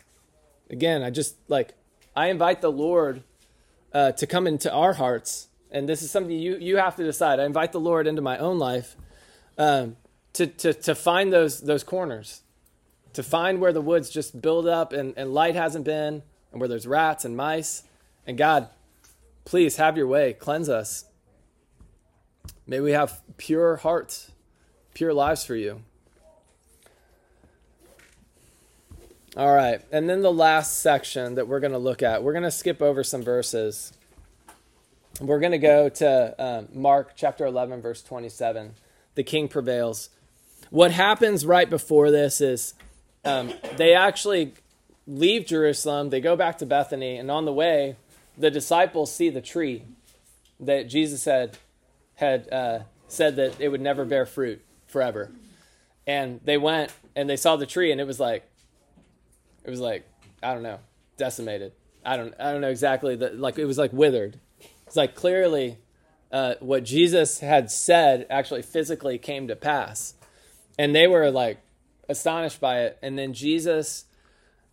again, 0.69 1.03
I 1.03 1.09
just 1.09 1.35
like 1.49 1.73
I 2.15 2.27
invite 2.27 2.61
the 2.61 2.71
Lord 2.71 3.23
uh, 3.93 4.13
to 4.13 4.25
come 4.25 4.47
into 4.47 4.71
our 4.71 4.93
hearts, 4.93 5.49
and 5.69 5.89
this 5.89 6.01
is 6.01 6.09
something 6.09 6.31
you 6.31 6.55
you 6.55 6.77
have 6.77 6.95
to 6.95 7.03
decide. 7.03 7.41
I 7.41 7.45
invite 7.45 7.73
the 7.73 7.79
Lord 7.79 8.07
into 8.07 8.21
my 8.21 8.37
own 8.37 8.57
life 8.57 8.95
um, 9.57 9.97
to 10.33 10.47
to 10.47 10.73
to 10.73 10.95
find 10.95 11.31
those 11.31 11.61
those 11.61 11.83
corners, 11.83 12.41
to 13.13 13.23
find 13.23 13.59
where 13.59 13.73
the 13.73 13.81
woods 13.81 14.09
just 14.09 14.41
build 14.41 14.67
up 14.67 14.93
and, 14.93 15.13
and 15.17 15.33
light 15.33 15.55
hasn't 15.55 15.85
been, 15.85 16.23
and 16.51 16.59
where 16.59 16.67
there's 16.67 16.87
rats 16.87 17.25
and 17.25 17.35
mice 17.35 17.83
and 18.27 18.37
God, 18.37 18.69
please 19.43 19.77
have 19.77 19.97
your 19.97 20.07
way. 20.07 20.33
Cleanse 20.33 20.69
us. 20.69 21.05
May 22.67 22.79
we 22.79 22.91
have 22.91 23.21
pure 23.37 23.77
hearts, 23.77 24.31
pure 24.93 25.13
lives 25.13 25.45
for 25.45 25.55
you. 25.55 25.81
All 29.37 29.53
right. 29.53 29.81
And 29.91 30.09
then 30.09 30.21
the 30.21 30.31
last 30.31 30.79
section 30.79 31.35
that 31.35 31.47
we're 31.47 31.59
going 31.59 31.73
to 31.73 31.77
look 31.77 32.01
at, 32.01 32.23
we're 32.23 32.31
going 32.31 32.43
to 32.43 32.51
skip 32.51 32.81
over 32.81 33.03
some 33.03 33.21
verses. 33.21 33.93
We're 35.19 35.39
going 35.39 35.51
to 35.51 35.57
go 35.57 35.89
to 35.89 36.43
um, 36.43 36.67
Mark 36.73 37.11
chapter 37.15 37.45
11, 37.45 37.81
verse 37.81 38.01
27. 38.01 38.73
The 39.15 39.23
king 39.23 39.47
prevails. 39.47 40.09
What 40.69 40.91
happens 40.91 41.45
right 41.45 41.69
before 41.69 42.11
this 42.11 42.41
is 42.41 42.73
um, 43.23 43.53
they 43.77 43.93
actually 43.93 44.53
leave 45.07 45.45
Jerusalem, 45.45 46.09
they 46.09 46.21
go 46.21 46.35
back 46.35 46.57
to 46.59 46.65
Bethany, 46.65 47.17
and 47.17 47.29
on 47.29 47.45
the 47.45 47.53
way, 47.53 47.95
the 48.37 48.51
disciples 48.51 49.13
see 49.13 49.29
the 49.29 49.41
tree 49.41 49.83
that 50.59 50.89
Jesus 50.89 51.25
had 51.25 51.57
had 52.15 52.51
uh, 52.51 52.79
said 53.07 53.35
that 53.35 53.59
it 53.59 53.69
would 53.69 53.81
never 53.81 54.05
bear 54.05 54.25
fruit 54.25 54.63
forever, 54.87 55.31
and 56.07 56.39
they 56.43 56.57
went 56.57 56.91
and 57.15 57.29
they 57.29 57.37
saw 57.37 57.55
the 57.55 57.65
tree, 57.65 57.91
and 57.91 58.01
it 58.01 58.07
was 58.07 58.19
like, 58.19 58.43
it 59.63 59.69
was 59.69 59.79
like 59.79 60.07
I 60.41 60.53
don't 60.53 60.63
know, 60.63 60.79
decimated. 61.17 61.73
I 62.05 62.17
don't 62.17 62.33
I 62.39 62.51
don't 62.51 62.61
know 62.61 62.69
exactly 62.69 63.15
the 63.15 63.29
like 63.29 63.57
it 63.57 63.65
was 63.65 63.77
like 63.77 63.93
withered. 63.93 64.39
It's 64.85 64.95
like 64.95 65.15
clearly 65.15 65.77
uh, 66.35 66.55
what 66.59 66.83
Jesus 66.83 67.39
had 67.39 67.71
said 67.71 68.27
actually 68.29 68.61
physically 68.61 69.17
came 69.17 69.47
to 69.47 69.55
pass, 69.55 70.13
and 70.77 70.93
they 70.93 71.07
were 71.07 71.31
like 71.31 71.59
astonished 72.09 72.59
by 72.59 72.81
it. 72.81 72.99
And 73.01 73.17
then 73.17 73.33
Jesus 73.33 74.05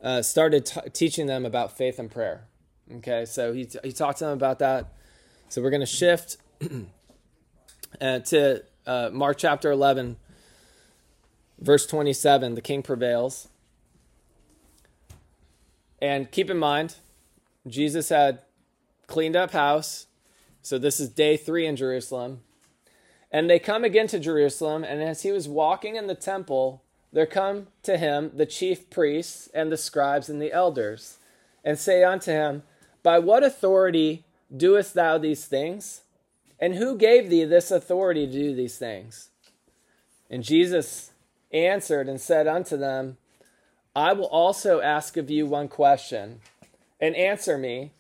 uh, 0.03 0.23
started 0.23 0.67
t- 0.67 0.81
teaching 0.93 1.27
them 1.27 1.47
about 1.47 1.77
faith 1.77 1.99
and 1.99 2.11
prayer 2.11 2.49
Okay, 2.97 3.25
so 3.25 3.53
he, 3.53 3.69
he 3.83 3.93
talked 3.93 4.19
to 4.19 4.25
them 4.25 4.35
about 4.35 4.59
that. 4.59 4.93
So 5.49 5.63
we're 5.63 5.71
going 5.71 5.81
to 5.81 5.87
shift 5.87 6.37
uh, 8.01 8.19
to 8.19 8.63
uh, 8.87 9.11
Mark 9.13 9.39
chapter 9.39 9.71
11, 9.71 10.17
verse 11.59 11.87
27. 11.87 12.55
The 12.55 12.61
king 12.61 12.83
prevails. 12.83 13.49
And 16.01 16.31
keep 16.31 16.51
in 16.51 16.59
mind, 16.59 16.97
Jesus 17.67 18.09
had 18.09 18.41
cleaned 19.07 19.37
up 19.37 19.53
house. 19.53 20.07
So 20.63 20.79
this 20.79 21.01
is 21.01 21.09
day 21.09 21.37
three 21.37 21.67
in 21.67 21.77
Jerusalem. 21.77 22.41
And 23.31 23.51
they 23.51 23.59
come 23.59 23.83
again 23.83 24.07
to 24.09 24.19
Jerusalem, 24.19 24.85
and 24.85 25.03
as 25.03 25.23
he 25.23 25.33
was 25.33 25.49
walking 25.49 25.97
in 25.97 26.07
the 26.07 26.15
temple, 26.15 26.83
there 27.13 27.27
come 27.27 27.69
to 27.83 27.99
him 27.99 28.31
the 28.35 28.47
chief 28.47 28.89
priests 28.89 29.49
and 29.53 29.73
the 29.73 29.77
scribes 29.77 30.29
and 30.29 30.41
the 30.41 30.53
elders, 30.53 31.19
and 31.65 31.79
say 31.79 32.05
unto 32.05 32.31
him, 32.31 32.63
by 33.03 33.19
what 33.19 33.43
authority 33.43 34.25
doest 34.55 34.95
thou 34.95 35.19
these 35.19 35.47
things? 35.47 36.03
And 36.61 36.75
who 36.77 36.97
gave 36.97 37.29
thee 37.29 37.45
this 37.45 37.71
authority 37.71 38.27
to 38.27 38.33
do 38.33 38.55
these 38.55 38.79
things? 38.79 39.31
And 40.31 40.45
Jesus 40.45 41.11
answered 41.53 42.09
and 42.09 42.21
said 42.21 42.47
unto 42.47 42.77
them, 42.77 43.17
I 43.97 44.13
will 44.13 44.27
also 44.27 44.81
ask 44.81 45.17
of 45.17 45.29
you 45.29 45.47
one 45.47 45.69
question, 45.69 46.41
and 47.01 47.17
answer 47.17 47.59
me, 47.59 47.93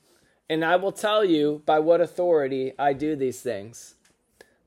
and 0.52 0.62
I 0.62 0.76
will 0.76 0.92
tell 0.92 1.24
you 1.24 1.62
by 1.64 1.78
what 1.78 2.02
authority 2.02 2.74
I 2.78 2.92
do 2.92 3.16
these 3.16 3.40
things. 3.40 3.94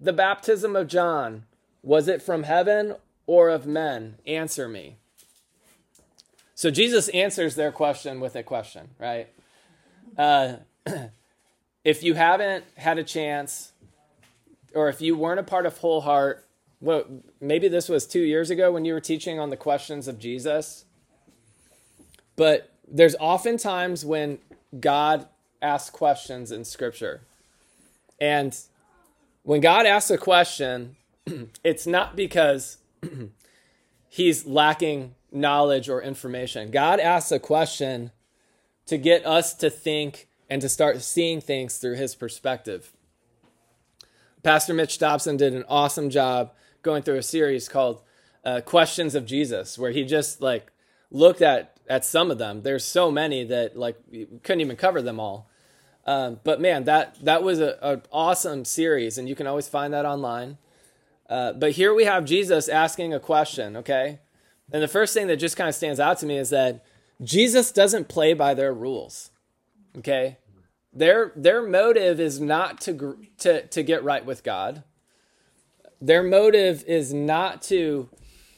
The 0.01 0.13
baptism 0.13 0.75
of 0.75 0.87
John, 0.87 1.43
was 1.83 2.07
it 2.07 2.23
from 2.23 2.41
heaven 2.41 2.95
or 3.27 3.49
of 3.49 3.67
men? 3.67 4.15
Answer 4.25 4.67
me. 4.67 4.97
So 6.55 6.71
Jesus 6.71 7.07
answers 7.09 7.53
their 7.53 7.71
question 7.71 8.19
with 8.19 8.35
a 8.35 8.41
question, 8.41 8.95
right? 8.97 9.27
Uh, 10.17 10.55
if 11.83 12.01
you 12.01 12.15
haven't 12.15 12.65
had 12.77 12.97
a 12.97 13.03
chance, 13.03 13.71
or 14.73 14.89
if 14.89 15.01
you 15.01 15.15
weren't 15.15 15.39
a 15.39 15.43
part 15.43 15.67
of 15.67 15.77
Whole 15.77 16.01
Heart, 16.01 16.47
well, 16.81 17.05
maybe 17.39 17.67
this 17.67 17.89
was 17.89 18.07
two 18.07 18.23
years 18.23 18.49
ago 18.49 18.71
when 18.71 18.85
you 18.85 18.93
were 18.93 18.99
teaching 18.99 19.39
on 19.39 19.51
the 19.51 19.57
questions 19.57 20.07
of 20.07 20.17
Jesus. 20.17 20.85
But 22.35 22.71
there's 22.87 23.15
often 23.19 23.57
times 23.57 24.03
when 24.03 24.39
God 24.79 25.27
asks 25.65 25.89
questions 25.89 26.51
in 26.51 26.63
Scripture. 26.63 27.21
And 28.21 28.57
when 29.43 29.61
God 29.61 29.85
asks 29.85 30.11
a 30.11 30.17
question, 30.17 30.95
it's 31.63 31.87
not 31.87 32.15
because 32.15 32.77
he's 34.09 34.45
lacking 34.45 35.15
knowledge 35.31 35.89
or 35.89 36.01
information. 36.01 36.71
God 36.71 36.99
asks 36.99 37.31
a 37.31 37.39
question 37.39 38.11
to 38.85 38.97
get 38.97 39.25
us 39.25 39.53
to 39.55 39.69
think 39.69 40.27
and 40.49 40.61
to 40.61 40.69
start 40.69 41.01
seeing 41.01 41.41
things 41.41 41.77
through 41.77 41.95
his 41.95 42.15
perspective. 42.15 42.93
Pastor 44.43 44.75
Mitch 44.75 44.99
Dobson 44.99 45.37
did 45.37 45.55
an 45.55 45.65
awesome 45.67 46.11
job 46.11 46.53
going 46.83 47.01
through 47.01 47.17
a 47.17 47.23
series 47.23 47.67
called 47.67 48.03
uh, 48.45 48.61
Questions 48.61 49.15
of 49.15 49.25
Jesus, 49.25 49.77
where 49.77 49.89
he 49.89 50.03
just 50.03 50.39
like 50.39 50.71
looked 51.09 51.41
at 51.41 51.75
at 51.87 52.05
some 52.05 52.31
of 52.31 52.37
them. 52.37 52.61
There's 52.61 52.85
so 52.85 53.11
many 53.11 53.43
that 53.45 53.75
like 53.75 53.97
couldn't 54.43 54.61
even 54.61 54.75
cover 54.75 55.01
them 55.01 55.19
all. 55.19 55.49
Um, 56.05 56.39
but 56.43 56.61
man, 56.61 56.83
that 56.83 57.17
that 57.23 57.41
was 57.41 57.59
an 57.59 58.03
awesome 58.11 58.63
series, 58.65 59.17
and 59.17 59.27
you 59.27 59.35
can 59.35 59.47
always 59.47 59.67
find 59.67 59.93
that 59.93 60.05
online. 60.05 60.57
Uh, 61.29 61.53
but 61.53 61.71
here 61.71 61.93
we 61.93 62.05
have 62.05 62.25
Jesus 62.25 62.69
asking 62.69 63.13
a 63.13 63.19
question, 63.19 63.75
okay? 63.77 64.19
And 64.71 64.83
the 64.83 64.87
first 64.87 65.13
thing 65.13 65.27
that 65.27 65.37
just 65.37 65.57
kind 65.57 65.67
of 65.67 65.75
stands 65.75 65.99
out 65.99 66.19
to 66.19 66.25
me 66.25 66.37
is 66.37 66.51
that 66.51 66.85
Jesus 67.23 67.71
doesn't 67.71 68.07
play 68.07 68.33
by 68.33 68.53
their 68.53 68.73
rules, 68.73 69.31
okay? 69.97 70.37
Their 70.93 71.31
their 71.35 71.67
motive 71.67 72.19
is 72.19 72.39
not 72.39 72.79
to 72.81 73.17
to 73.39 73.65
to 73.67 73.83
get 73.83 74.03
right 74.03 74.25
with 74.25 74.43
God. 74.43 74.83
Their 75.99 76.23
motive 76.23 76.83
is 76.85 77.13
not 77.13 77.61
to 77.63 78.09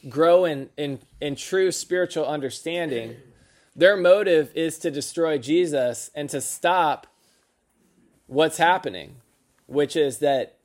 grow 0.08 0.44
in 0.44 0.68
in 0.76 1.00
in 1.20 1.34
true 1.34 1.72
spiritual 1.72 2.26
understanding. 2.26 3.16
Their 3.74 3.96
motive 3.96 4.52
is 4.54 4.78
to 4.80 4.90
destroy 4.90 5.38
Jesus 5.38 6.10
and 6.14 6.28
to 6.30 6.40
stop 6.40 7.06
what's 8.28 8.58
happening, 8.58 9.16
which 9.66 9.96
is 9.96 10.18
that 10.18 10.58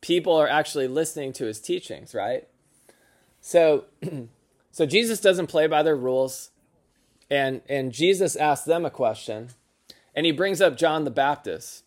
people 0.00 0.34
are 0.34 0.48
actually 0.48 0.88
listening 0.88 1.32
to 1.34 1.44
his 1.44 1.60
teachings, 1.60 2.14
right? 2.14 2.48
So 3.40 3.84
so 4.72 4.84
Jesus 4.84 5.20
doesn't 5.20 5.46
play 5.46 5.68
by 5.68 5.84
their 5.84 5.96
rules 5.96 6.50
and 7.30 7.62
and 7.68 7.92
Jesus 7.92 8.34
asks 8.34 8.66
them 8.66 8.84
a 8.84 8.90
question 8.90 9.50
and 10.14 10.26
he 10.26 10.32
brings 10.32 10.60
up 10.60 10.76
John 10.76 11.04
the 11.04 11.10
Baptist. 11.10 11.84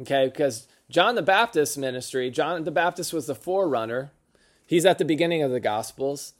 Okay, 0.00 0.26
because 0.26 0.66
John 0.90 1.14
the 1.14 1.22
Baptist 1.22 1.76
ministry, 1.76 2.30
John 2.30 2.64
the 2.64 2.70
Baptist 2.70 3.12
was 3.12 3.26
the 3.26 3.34
forerunner. 3.34 4.12
He's 4.64 4.86
at 4.86 4.98
the 4.98 5.04
beginning 5.04 5.42
of 5.42 5.50
the 5.50 5.60
gospels 5.60 6.34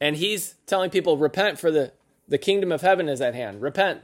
and 0.00 0.16
he's 0.16 0.54
telling 0.66 0.90
people 0.90 1.16
repent 1.16 1.58
for 1.58 1.70
the 1.70 1.92
the 2.28 2.38
kingdom 2.38 2.72
of 2.72 2.82
heaven 2.82 3.08
is 3.08 3.20
at 3.20 3.34
hand. 3.34 3.62
Repent 3.62 4.02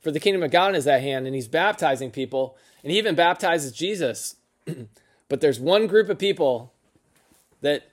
for 0.00 0.10
the 0.10 0.20
kingdom 0.20 0.42
of 0.42 0.50
God 0.50 0.74
is 0.74 0.86
at 0.86 1.02
hand 1.02 1.26
and 1.26 1.34
he's 1.34 1.48
baptizing 1.48 2.10
people 2.10 2.56
and 2.82 2.90
he 2.90 2.98
even 2.98 3.14
baptizes 3.14 3.72
Jesus. 3.72 4.36
but 5.28 5.40
there's 5.40 5.60
one 5.60 5.86
group 5.86 6.08
of 6.08 6.18
people 6.18 6.72
that 7.60 7.90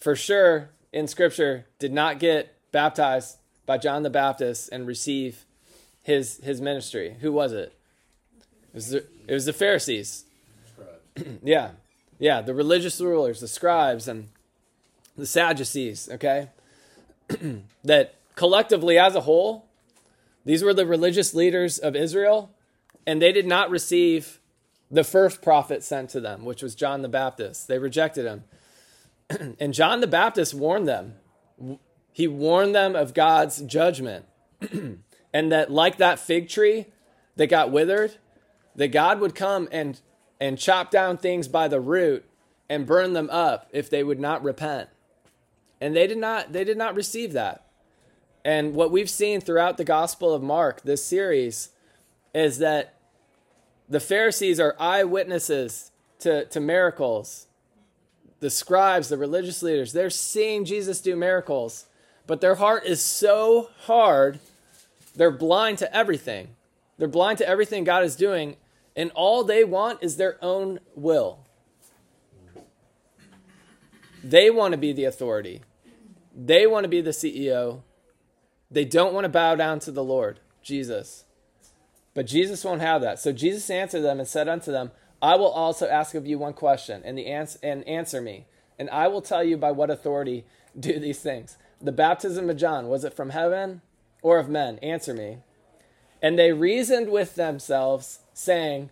for 0.00 0.16
sure 0.16 0.70
in 0.92 1.06
scripture 1.06 1.66
did 1.78 1.92
not 1.92 2.18
get 2.18 2.54
baptized 2.72 3.36
by 3.64 3.78
John 3.78 4.02
the 4.02 4.10
Baptist 4.10 4.68
and 4.72 4.86
receive 4.86 5.44
his 6.02 6.38
his 6.38 6.60
ministry. 6.60 7.16
Who 7.20 7.32
was 7.32 7.52
it? 7.52 7.72
It 8.68 8.74
was 8.74 8.90
the, 8.90 9.04
it 9.26 9.34
was 9.34 9.44
the 9.44 9.52
Pharisees. 9.52 10.24
yeah. 11.42 11.70
Yeah, 12.18 12.40
the 12.40 12.54
religious 12.54 13.00
rulers, 13.00 13.40
the 13.40 13.48
scribes 13.48 14.08
and 14.08 14.28
the 15.16 15.26
Sadducees, 15.26 16.08
okay? 16.12 16.48
that 17.84 18.14
collectively 18.36 18.98
as 18.98 19.14
a 19.14 19.22
whole, 19.22 19.65
these 20.46 20.62
were 20.62 20.72
the 20.72 20.86
religious 20.86 21.34
leaders 21.34 21.78
of 21.78 21.94
Israel 21.94 22.50
and 23.06 23.22
they 23.22 23.32
did 23.32 23.46
not 23.46 23.70
receive 23.70 24.40
the 24.90 25.04
first 25.04 25.42
prophet 25.42 25.82
sent 25.82 26.10
to 26.10 26.20
them, 26.20 26.44
which 26.44 26.62
was 26.62 26.74
John 26.74 27.02
the 27.02 27.08
Baptist. 27.08 27.68
They 27.68 27.78
rejected 27.78 28.26
him. 28.26 29.56
and 29.60 29.72
John 29.72 30.00
the 30.00 30.06
Baptist 30.06 30.54
warned 30.54 30.88
them. 30.88 31.14
He 32.12 32.26
warned 32.26 32.74
them 32.74 32.96
of 32.96 33.14
God's 33.14 33.60
judgment. 33.62 34.26
and 35.32 35.52
that, 35.52 35.70
like 35.70 35.98
that 35.98 36.18
fig 36.18 36.48
tree 36.48 36.86
that 37.36 37.48
got 37.48 37.70
withered, 37.70 38.16
that 38.74 38.88
God 38.88 39.20
would 39.20 39.34
come 39.34 39.68
and, 39.70 40.00
and 40.40 40.58
chop 40.58 40.90
down 40.90 41.16
things 41.16 41.48
by 41.48 41.68
the 41.68 41.80
root 41.80 42.24
and 42.68 42.86
burn 42.86 43.12
them 43.12 43.28
up 43.30 43.68
if 43.72 43.90
they 43.90 44.02
would 44.02 44.20
not 44.20 44.42
repent. 44.42 44.88
And 45.80 45.94
they 45.94 46.06
did 46.06 46.18
not, 46.18 46.52
they 46.52 46.64
did 46.64 46.78
not 46.78 46.94
receive 46.94 47.32
that. 47.34 47.65
And 48.46 48.76
what 48.76 48.92
we've 48.92 49.10
seen 49.10 49.40
throughout 49.40 49.76
the 49.76 49.82
Gospel 49.82 50.32
of 50.32 50.40
Mark, 50.40 50.82
this 50.82 51.04
series, 51.04 51.70
is 52.32 52.58
that 52.58 52.94
the 53.88 53.98
Pharisees 53.98 54.60
are 54.60 54.76
eyewitnesses 54.78 55.90
to, 56.20 56.44
to 56.44 56.60
miracles. 56.60 57.48
The 58.38 58.48
scribes, 58.48 59.08
the 59.08 59.16
religious 59.18 59.64
leaders, 59.64 59.92
they're 59.92 60.10
seeing 60.10 60.64
Jesus 60.64 61.00
do 61.00 61.16
miracles, 61.16 61.86
but 62.28 62.40
their 62.40 62.54
heart 62.54 62.84
is 62.86 63.02
so 63.02 63.70
hard, 63.80 64.38
they're 65.16 65.32
blind 65.32 65.78
to 65.78 65.92
everything. 65.92 66.50
They're 66.98 67.08
blind 67.08 67.38
to 67.38 67.48
everything 67.48 67.82
God 67.82 68.04
is 68.04 68.14
doing, 68.14 68.54
and 68.94 69.10
all 69.16 69.42
they 69.42 69.64
want 69.64 70.04
is 70.04 70.18
their 70.18 70.36
own 70.40 70.78
will. 70.94 71.40
They 74.22 74.50
want 74.50 74.70
to 74.70 74.78
be 74.78 74.92
the 74.92 75.04
authority, 75.04 75.62
they 76.32 76.68
want 76.68 76.84
to 76.84 76.88
be 76.88 77.00
the 77.00 77.10
CEO. 77.10 77.82
They 78.70 78.84
don't 78.84 79.14
want 79.14 79.24
to 79.24 79.30
bow 79.30 79.54
down 79.54 79.78
to 79.80 79.90
the 79.90 80.04
Lord, 80.04 80.40
Jesus. 80.62 81.24
But 82.14 82.26
Jesus 82.26 82.64
won't 82.64 82.80
have 82.80 83.02
that. 83.02 83.18
So 83.18 83.32
Jesus 83.32 83.70
answered 83.70 84.00
them 84.00 84.18
and 84.18 84.28
said 84.28 84.48
unto 84.48 84.72
them, 84.72 84.90
I 85.22 85.36
will 85.36 85.50
also 85.50 85.86
ask 85.86 86.14
of 86.14 86.26
you 86.26 86.38
one 86.38 86.52
question, 86.52 87.02
and 87.04 87.16
the 87.16 87.26
ans- 87.26 87.58
and 87.62 87.86
answer 87.88 88.20
me, 88.20 88.46
and 88.78 88.90
I 88.90 89.08
will 89.08 89.22
tell 89.22 89.42
you 89.42 89.56
by 89.56 89.70
what 89.70 89.90
authority 89.90 90.44
do 90.78 90.98
these 90.98 91.20
things. 91.20 91.56
The 91.80 91.92
baptism 91.92 92.50
of 92.50 92.56
John, 92.56 92.88
was 92.88 93.04
it 93.04 93.14
from 93.14 93.30
heaven 93.30 93.82
or 94.22 94.38
of 94.38 94.48
men? 94.48 94.78
Answer 94.78 95.14
me. 95.14 95.38
And 96.22 96.38
they 96.38 96.52
reasoned 96.52 97.10
with 97.10 97.34
themselves, 97.34 98.20
saying, 98.32 98.90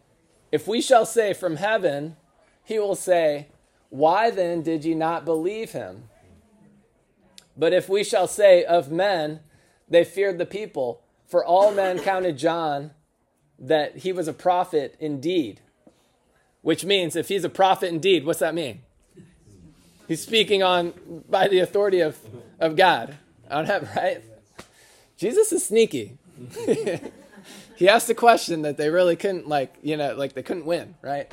If 0.52 0.66
we 0.66 0.80
shall 0.80 1.06
say 1.06 1.32
from 1.32 1.56
heaven, 1.56 2.16
he 2.62 2.78
will 2.78 2.94
say, 2.94 3.48
Why 3.90 4.30
then 4.30 4.62
did 4.62 4.84
ye 4.84 4.94
not 4.94 5.24
believe 5.24 5.72
him? 5.72 6.08
But 7.56 7.72
if 7.72 7.88
we 7.88 8.04
shall 8.04 8.26
say 8.26 8.64
of 8.64 8.90
men, 8.90 9.40
they 9.94 10.04
feared 10.04 10.38
the 10.38 10.46
people, 10.46 11.02
for 11.26 11.44
all 11.44 11.72
men 11.72 11.98
counted 11.98 12.36
John 12.36 12.90
that 13.58 13.98
he 13.98 14.12
was 14.12 14.28
a 14.28 14.32
prophet 14.32 14.96
indeed. 14.98 15.60
Which 16.62 16.84
means 16.84 17.14
if 17.14 17.28
he's 17.28 17.44
a 17.44 17.48
prophet 17.48 17.88
indeed, 17.88 18.24
what's 18.24 18.40
that 18.40 18.54
mean? 18.54 18.82
He's 20.08 20.22
speaking 20.22 20.62
on 20.62 21.22
by 21.28 21.48
the 21.48 21.60
authority 21.60 22.00
of, 22.00 22.18
of 22.58 22.76
God. 22.76 23.16
I 23.50 23.56
don't 23.56 23.66
have 23.66 23.94
right. 23.96 24.22
Jesus 25.16 25.52
is 25.52 25.64
sneaky. 25.64 26.18
he 27.76 27.88
asked 27.88 28.10
a 28.10 28.14
question 28.14 28.62
that 28.62 28.76
they 28.76 28.90
really 28.90 29.16
couldn't 29.16 29.48
like, 29.48 29.74
you 29.82 29.96
know, 29.96 30.14
like 30.14 30.32
they 30.32 30.42
couldn't 30.42 30.66
win, 30.66 30.94
right? 31.02 31.32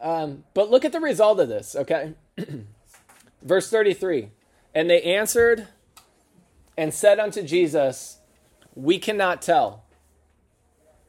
Um, 0.00 0.44
but 0.54 0.70
look 0.70 0.84
at 0.84 0.92
the 0.92 1.00
result 1.00 1.40
of 1.40 1.48
this, 1.48 1.74
okay? 1.74 2.14
Verse 3.42 3.70
33. 3.70 4.30
And 4.74 4.88
they 4.88 5.02
answered 5.02 5.68
and 6.76 6.92
said 6.92 7.18
unto 7.18 7.42
Jesus, 7.42 8.18
We 8.74 8.98
cannot 8.98 9.42
tell. 9.42 9.84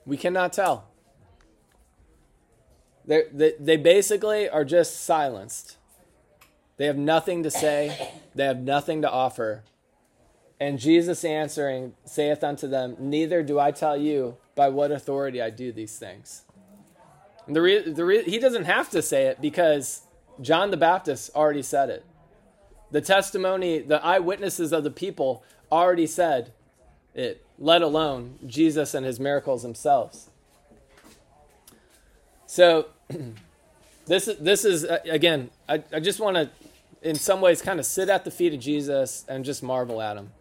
We 0.05 0.17
cannot 0.17 0.53
tell. 0.53 0.87
They 3.05 3.53
they 3.59 3.77
basically 3.77 4.49
are 4.49 4.65
just 4.65 5.03
silenced. 5.03 5.77
They 6.77 6.85
have 6.85 6.97
nothing 6.97 7.43
to 7.43 7.51
say, 7.51 8.11
they 8.33 8.45
have 8.45 8.59
nothing 8.59 9.01
to 9.03 9.09
offer. 9.09 9.63
And 10.59 10.79
Jesus 10.79 11.23
answering 11.23 11.93
saith 12.05 12.43
unto 12.43 12.67
them, 12.67 12.95
Neither 12.99 13.43
do 13.43 13.59
I 13.59 13.71
tell 13.71 13.97
you 13.97 14.37
by 14.55 14.69
what 14.69 14.91
authority 14.91 15.41
I 15.41 15.49
do 15.49 15.71
these 15.71 15.97
things. 15.97 16.43
And 17.47 17.55
the 17.55 17.61
re- 17.61 17.89
the 17.89 18.05
re- 18.05 18.23
he 18.23 18.39
doesn't 18.39 18.65
have 18.65 18.89
to 18.91 19.01
say 19.01 19.27
it 19.27 19.41
because 19.41 20.01
John 20.41 20.71
the 20.71 20.77
Baptist 20.77 21.31
already 21.35 21.61
said 21.61 21.89
it. 21.89 22.05
The 22.91 23.01
testimony, 23.01 23.79
the 23.79 24.03
eyewitnesses 24.03 24.71
of 24.71 24.83
the 24.83 24.91
people 24.91 25.43
already 25.71 26.07
said 26.07 26.53
it 27.13 27.45
let 27.57 27.81
alone 27.81 28.37
Jesus 28.45 28.93
and 28.93 29.05
his 29.05 29.19
miracles 29.19 29.63
themselves. 29.63 30.29
So, 32.45 32.87
this 34.05 34.27
is 34.27 34.37
this 34.37 34.65
is 34.65 34.85
uh, 34.85 34.99
again. 35.09 35.49
I, 35.67 35.83
I 35.91 35.99
just 35.99 36.19
want 36.19 36.35
to, 36.35 36.49
in 37.01 37.15
some 37.15 37.41
ways, 37.41 37.61
kind 37.61 37.79
of 37.79 37.85
sit 37.85 38.09
at 38.09 38.25
the 38.25 38.31
feet 38.31 38.53
of 38.53 38.59
Jesus 38.59 39.25
and 39.27 39.43
just 39.43 39.63
marvel 39.63 40.01
at 40.01 40.17
him. 40.17 40.31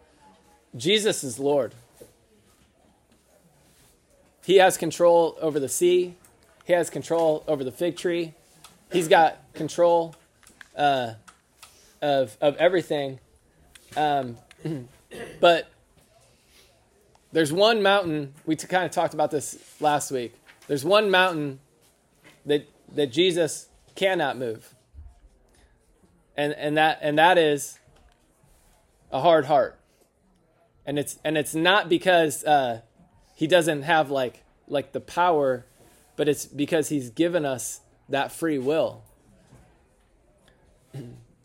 Jesus 0.76 1.22
is 1.24 1.38
Lord. 1.38 1.74
He 4.44 4.56
has 4.56 4.76
control 4.76 5.38
over 5.40 5.58
the 5.58 5.68
sea. 5.68 6.16
He 6.64 6.72
has 6.72 6.90
control 6.90 7.44
over 7.46 7.64
the 7.64 7.72
fig 7.72 7.96
tree. 7.96 8.34
He's 8.92 9.08
got 9.08 9.38
control 9.54 10.14
uh, 10.76 11.14
of 12.04 12.36
of 12.40 12.56
everything. 12.56 13.18
Um, 13.96 14.36
but 15.40 15.70
there's 17.32 17.52
one 17.52 17.82
mountain. 17.82 18.34
We 18.44 18.56
t- 18.56 18.66
kind 18.66 18.84
of 18.84 18.90
talked 18.90 19.14
about 19.14 19.30
this 19.30 19.58
last 19.80 20.10
week. 20.10 20.34
There's 20.68 20.84
one 20.84 21.10
mountain 21.10 21.60
that 22.44 22.68
that 22.94 23.06
Jesus 23.10 23.68
cannot 23.96 24.36
move, 24.36 24.74
and 26.36 26.52
and 26.52 26.76
that 26.76 26.98
and 27.00 27.18
that 27.18 27.38
is 27.38 27.78
a 29.10 29.20
hard 29.20 29.46
heart. 29.46 29.78
And 30.86 30.98
it's 30.98 31.18
and 31.24 31.38
it's 31.38 31.54
not 31.54 31.88
because 31.88 32.44
uh, 32.44 32.82
he 33.34 33.46
doesn't 33.46 33.82
have 33.82 34.10
like 34.10 34.42
like 34.68 34.92
the 34.92 35.00
power, 35.00 35.64
but 36.16 36.28
it's 36.28 36.44
because 36.44 36.90
he's 36.90 37.08
given 37.08 37.46
us 37.46 37.80
that 38.10 38.30
free 38.30 38.58
will. 38.58 39.02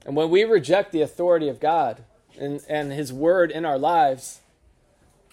And 0.06 0.16
when 0.16 0.30
we 0.30 0.44
reject 0.44 0.92
the 0.92 1.02
authority 1.02 1.50
of 1.50 1.60
God 1.60 2.04
and, 2.40 2.64
and 2.70 2.92
his 2.92 3.12
word 3.12 3.52
in 3.52 3.66
our 3.66 3.78
lives, 3.78 4.40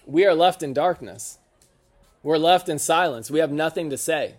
we 0.05 0.25
are 0.25 0.33
left 0.33 0.61
in 0.61 0.73
darkness. 0.73 1.37
We're 2.23 2.37
left 2.37 2.67
in 2.69 2.79
silence. 2.79 3.31
We 3.31 3.39
have 3.39 3.51
nothing 3.51 3.89
to 3.89 3.97
say. 3.97 4.35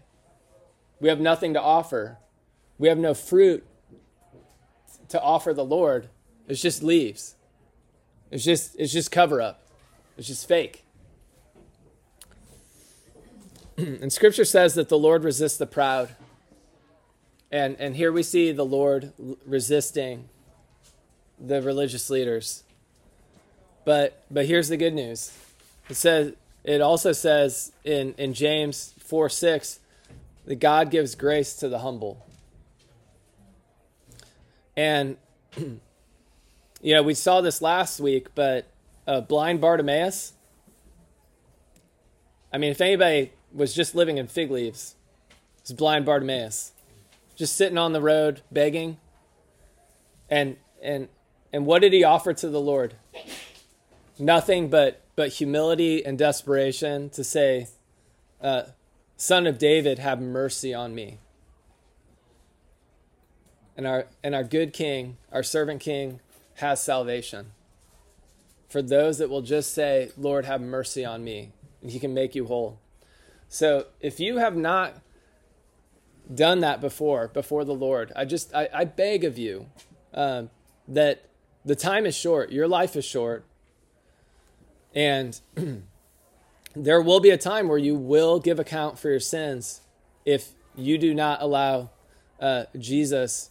We 1.00 1.08
have 1.08 1.20
nothing 1.20 1.54
to 1.54 1.60
offer. 1.60 2.18
We 2.78 2.88
have 2.88 2.98
no 2.98 3.14
fruit 3.14 3.66
to 5.08 5.20
offer 5.20 5.54
the 5.54 5.64
Lord. 5.64 6.08
It's 6.46 6.60
just 6.60 6.82
leaves. 6.82 7.34
It's 8.30 8.44
just 8.44 8.76
it's 8.78 8.92
just 8.92 9.10
cover 9.10 9.40
up. 9.40 9.62
It's 10.16 10.26
just 10.26 10.46
fake. 10.46 10.84
and 13.76 14.12
scripture 14.12 14.44
says 14.44 14.74
that 14.74 14.88
the 14.88 14.98
Lord 14.98 15.24
resists 15.24 15.56
the 15.56 15.66
proud. 15.66 16.10
And 17.50 17.76
and 17.78 17.96
here 17.96 18.12
we 18.12 18.22
see 18.22 18.52
the 18.52 18.64
Lord 18.64 19.12
resisting 19.46 20.28
the 21.40 21.62
religious 21.62 22.10
leaders. 22.10 22.62
But 23.84 24.22
but 24.30 24.46
here's 24.46 24.68
the 24.68 24.76
good 24.76 24.94
news. 24.94 25.32
It 25.88 25.94
says 25.94 26.34
it 26.64 26.80
also 26.80 27.12
says 27.12 27.72
in, 27.84 28.14
in 28.18 28.34
James 28.34 28.94
4 28.98 29.30
6 29.30 29.80
that 30.46 30.56
God 30.56 30.90
gives 30.90 31.14
grace 31.14 31.54
to 31.54 31.68
the 31.68 31.78
humble. 31.78 32.26
And 34.76 35.16
you 35.56 36.94
know, 36.94 37.02
we 37.02 37.14
saw 37.14 37.40
this 37.40 37.62
last 37.62 38.00
week, 38.00 38.28
but 38.34 38.66
uh, 39.06 39.22
blind 39.22 39.60
Bartimaeus. 39.60 40.34
I 42.52 42.58
mean, 42.58 42.70
if 42.70 42.80
anybody 42.80 43.32
was 43.52 43.74
just 43.74 43.94
living 43.94 44.18
in 44.18 44.26
fig 44.26 44.50
leaves, 44.50 44.94
it's 45.60 45.72
blind 45.72 46.04
Bartimaeus, 46.04 46.72
just 47.38 47.56
sitting 47.56 47.78
on 47.78 47.92
the 47.92 48.02
road 48.02 48.42
begging. 48.52 48.98
And 50.28 50.56
and 50.82 51.08
and 51.52 51.64
what 51.64 51.80
did 51.80 51.92
he 51.94 52.04
offer 52.04 52.34
to 52.34 52.48
the 52.50 52.60
Lord? 52.60 52.94
Nothing 54.18 54.68
but 54.68 55.00
but 55.16 55.30
humility 55.30 56.04
and 56.04 56.18
desperation 56.18 57.08
to 57.10 57.24
say, 57.24 57.68
uh, 58.42 58.64
"Son 59.16 59.46
of 59.46 59.58
David, 59.58 59.98
have 59.98 60.20
mercy 60.20 60.74
on 60.74 60.94
me." 60.94 61.18
And 63.76 63.86
our 63.86 64.06
and 64.22 64.34
our 64.34 64.44
good 64.44 64.72
King, 64.72 65.16
our 65.32 65.42
servant 65.42 65.80
King, 65.80 66.20
has 66.56 66.82
salvation 66.82 67.52
for 68.68 68.82
those 68.82 69.18
that 69.18 69.30
will 69.30 69.42
just 69.42 69.72
say, 69.72 70.10
Lord, 70.16 70.44
have 70.44 70.60
mercy 70.60 71.04
on 71.04 71.24
me, 71.24 71.52
and 71.80 71.90
he 71.90 71.98
can 71.98 72.12
make 72.12 72.34
you 72.34 72.46
whole. 72.46 72.78
So 73.48 73.86
if 74.00 74.20
you 74.20 74.36
have 74.36 74.56
not 74.56 74.94
done 76.32 76.60
that 76.60 76.80
before, 76.80 77.28
before 77.28 77.64
the 77.64 77.74
Lord, 77.74 78.12
I 78.14 78.24
just, 78.24 78.54
I, 78.54 78.68
I 78.72 78.84
beg 78.84 79.24
of 79.24 79.38
you 79.38 79.66
um, 80.14 80.50
that 80.86 81.24
the 81.64 81.76
time 81.76 82.06
is 82.06 82.16
short, 82.16 82.50
your 82.50 82.68
life 82.68 82.96
is 82.96 83.04
short, 83.04 83.44
and 84.94 85.40
there 86.74 87.00
will 87.00 87.20
be 87.20 87.30
a 87.30 87.38
time 87.38 87.68
where 87.68 87.78
you 87.78 87.94
will 87.94 88.38
give 88.38 88.58
account 88.58 88.98
for 88.98 89.10
your 89.10 89.20
sins 89.20 89.80
if 90.24 90.52
you 90.76 90.98
do 90.98 91.14
not 91.14 91.42
allow 91.42 91.90
uh, 92.40 92.64
Jesus 92.78 93.50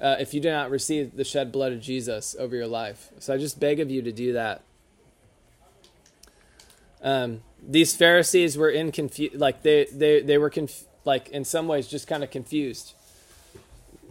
uh, 0.00 0.16
if 0.18 0.34
you 0.34 0.40
do 0.40 0.50
not 0.50 0.70
receive 0.70 1.16
the 1.16 1.24
shed 1.24 1.52
blood 1.52 1.72
of 1.72 1.80
Jesus 1.80 2.34
over 2.38 2.56
your 2.56 2.66
life. 2.66 3.10
So 3.20 3.32
I 3.32 3.38
just 3.38 3.60
beg 3.60 3.80
of 3.80 3.90
you 3.90 4.02
to 4.02 4.12
do 4.12 4.32
that. 4.32 4.62
Um, 7.02 7.42
these 7.62 7.94
Pharisees 7.94 8.56
were 8.56 8.70
in 8.70 8.92
confu- 8.92 9.30
like 9.34 9.62
they 9.62 9.86
they 9.92 10.20
they 10.20 10.38
were 10.38 10.50
conf- 10.50 10.86
like 11.04 11.28
in 11.28 11.44
some 11.44 11.68
ways 11.68 11.86
just 11.86 12.06
kind 12.06 12.22
of 12.22 12.30
confused, 12.30 12.94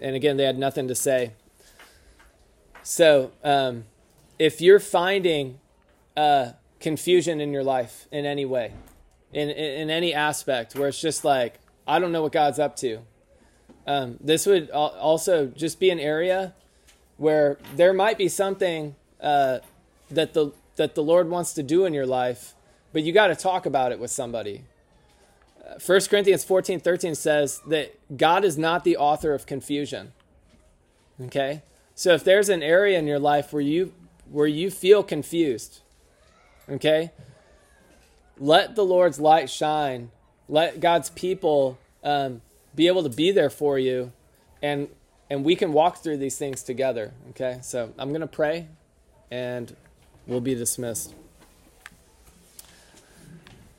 and 0.02 0.16
again 0.16 0.38
they 0.38 0.46
had 0.46 0.58
nothing 0.58 0.88
to 0.88 0.96
say. 0.96 1.32
So 2.84 3.32
um, 3.44 3.86
if 4.38 4.62
you're 4.62 4.80
finding 4.80 5.60
uh, 6.18 6.52
confusion 6.80 7.40
in 7.40 7.54
your 7.54 7.64
life 7.64 8.08
in 8.12 8.26
any 8.26 8.46
way, 8.46 8.74
in, 9.32 9.50
in 9.50 9.82
in 9.82 9.90
any 9.90 10.14
aspect 10.14 10.76
where 10.76 10.88
it's 10.88 11.02
just 11.02 11.24
like 11.24 11.60
I 11.88 12.00
don't 12.00 12.12
know 12.12 12.22
what 12.22 12.32
God's 12.32 12.60
up 12.60 12.76
to, 12.78 13.00
um, 13.88 14.18
this 14.22 14.46
would 14.46 14.70
also 14.70 15.48
just 15.48 15.80
be 15.80 15.90
an 15.90 16.00
area 16.00 16.54
where 17.18 17.58
there 17.76 17.94
might 17.94 18.18
be 18.18 18.28
something 18.28 18.96
uh, 19.22 19.60
that 20.10 20.34
the 20.34 20.52
that 20.76 20.96
the 20.96 21.04
Lord 21.04 21.30
wants 21.30 21.54
to 21.54 21.64
do 21.64 21.86
in 21.86 21.94
your 21.94 22.06
life, 22.06 22.54
but 22.92 23.04
you 23.04 23.14
got 23.14 23.28
to 23.28 23.36
talk 23.36 23.66
about 23.66 23.92
it 23.92 24.00
with 24.00 24.12
somebody. 24.12 24.64
Uh, 25.74 25.80
1 25.80 26.02
Corinthians 26.10 26.44
14 26.44 26.80
13 26.80 27.16
says 27.16 27.62
that 27.68 28.18
God 28.18 28.44
is 28.44 28.58
not 28.58 28.84
the 28.84 28.98
author 28.98 29.34
of 29.34 29.46
confusion. 29.46 30.14
Okay? 31.22 31.62
So 31.96 32.14
if 32.14 32.24
there's 32.24 32.50
an 32.50 32.64
area 32.64 32.98
in 32.98 33.08
your 33.08 33.20
life 33.20 33.54
where 33.54 33.62
you 33.62 33.94
where 34.30 34.48
you 34.48 34.72
feel 34.72 35.04
confused, 35.04 35.82
okay? 36.70 37.12
Let 38.40 38.76
the 38.76 38.84
Lord's 38.84 39.20
light 39.20 39.50
shine. 39.50 40.10
Let 40.50 40.80
God's 40.80 41.12
people 41.12 41.78
um, 42.04 42.42
be 42.76 42.88
able 42.88 43.04
to 43.04 43.10
be 43.10 43.32
there 43.32 43.50
for 43.50 43.78
you 43.78 44.12
and 44.62 44.88
and 45.30 45.44
we 45.44 45.56
can 45.56 45.74
walk 45.74 45.98
through 45.98 46.18
these 46.18 46.38
things 46.38 46.64
together 46.64 47.12
okay 47.30 47.60
so 47.62 47.94
i'm 47.98 48.10
to 48.22 48.28
pray 48.28 48.68
and 49.32 49.76
we'll 50.28 50.42
be 50.42 50.56
dismissed 50.56 51.14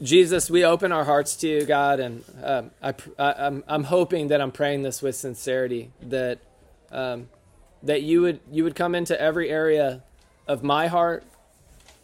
jesus 0.04 0.48
we 0.50 0.64
open 0.64 0.92
our 0.92 1.04
hearts 1.04 1.34
to 1.34 1.48
you 1.48 1.64
god 1.64 1.98
and 1.98 2.24
um, 2.42 2.70
I, 2.82 2.94
am 3.18 3.64
I'm 3.66 3.84
hoping 3.84 4.28
that 4.28 4.40
i'm 4.40 4.52
praying 4.52 4.82
this 4.82 5.02
with 5.02 5.16
sincerity 5.16 5.90
that 6.02 6.38
um, 6.92 7.28
that 7.82 8.02
you 8.02 8.20
would 8.22 8.40
you 8.52 8.62
would 8.62 8.76
come 8.76 8.94
into 8.94 9.20
every 9.20 9.50
area 9.50 10.02
of 10.46 10.62
my 10.62 10.86
heart 10.86 11.24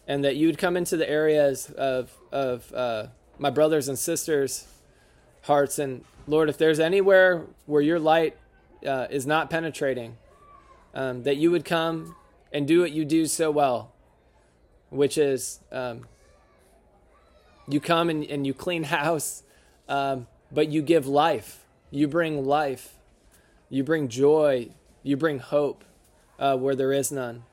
and 0.08 0.24
that 0.24 0.34
you 0.34 0.48
would 0.48 0.58
come 0.58 0.76
into 0.76 0.96
the 0.96 1.08
areas 1.08 1.70
of 1.70 2.12
of 2.32 2.72
uh, 2.72 3.06
my 3.38 3.50
brothers 3.50 3.88
and 3.88 3.98
sisters 3.98 4.66
hearts. 5.42 5.78
And 5.78 6.04
Lord, 6.26 6.48
if 6.48 6.58
there's 6.58 6.80
anywhere 6.80 7.46
where 7.66 7.82
your 7.82 7.98
light 7.98 8.36
uh, 8.86 9.06
is 9.10 9.26
not 9.26 9.50
penetrating, 9.50 10.16
um, 10.94 11.22
that 11.22 11.36
you 11.36 11.50
would 11.50 11.64
come 11.64 12.16
and 12.52 12.66
do 12.66 12.80
what 12.80 12.92
you 12.92 13.04
do 13.04 13.26
so 13.26 13.50
well, 13.50 13.92
which 14.90 15.16
is 15.16 15.60
um, 15.70 16.06
you 17.72 17.80
come 17.80 18.10
and, 18.10 18.24
and, 18.24 18.46
you 18.46 18.54
clean 18.54 18.82
house, 18.98 19.42
um, 19.88 20.26
but 20.50 20.68
you 20.68 20.82
give 20.82 21.06
life. 21.06 21.64
You 21.90 22.08
bring 22.08 22.44
life. 22.44 22.94
You 23.68 23.84
bring 23.84 24.08
joy. 24.08 24.70
You 25.02 25.16
bring 25.16 25.38
hope 25.38 25.84
uh, 26.38 26.56
where 26.56 26.74
there 26.74 26.92
is 26.92 27.10
none. 27.12 27.44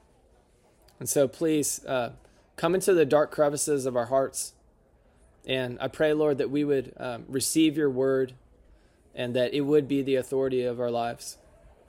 And 0.99 1.07
so 1.07 1.27
please 1.27 1.83
uh, 1.85 2.11
come 2.55 2.73
into 2.73 2.93
the 2.93 3.05
dark 3.05 3.31
crevices 3.31 3.85
of 3.85 3.95
our 3.95 4.07
hearts. 4.07 4.53
And 5.45 5.77
I 5.79 5.87
pray, 5.87 6.13
Lord, 6.13 6.39
that 6.39 6.49
we 6.49 6.63
would 6.63 6.93
um, 6.97 7.25
receive 7.27 7.77
your 7.77 7.89
word 7.89 8.33
and 9.15 9.35
that 9.35 9.53
it 9.53 9.61
would 9.61 9.87
be 9.87 10.01
the 10.01 10.15
authority 10.15 10.63
of 10.63 10.79
our 10.79 10.91
lives. 10.91 11.37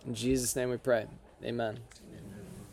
In 0.06 0.14
Jesus' 0.14 0.54
name 0.54 0.70
we 0.70 0.76
pray. 0.76 1.06
Amen. 1.44 1.78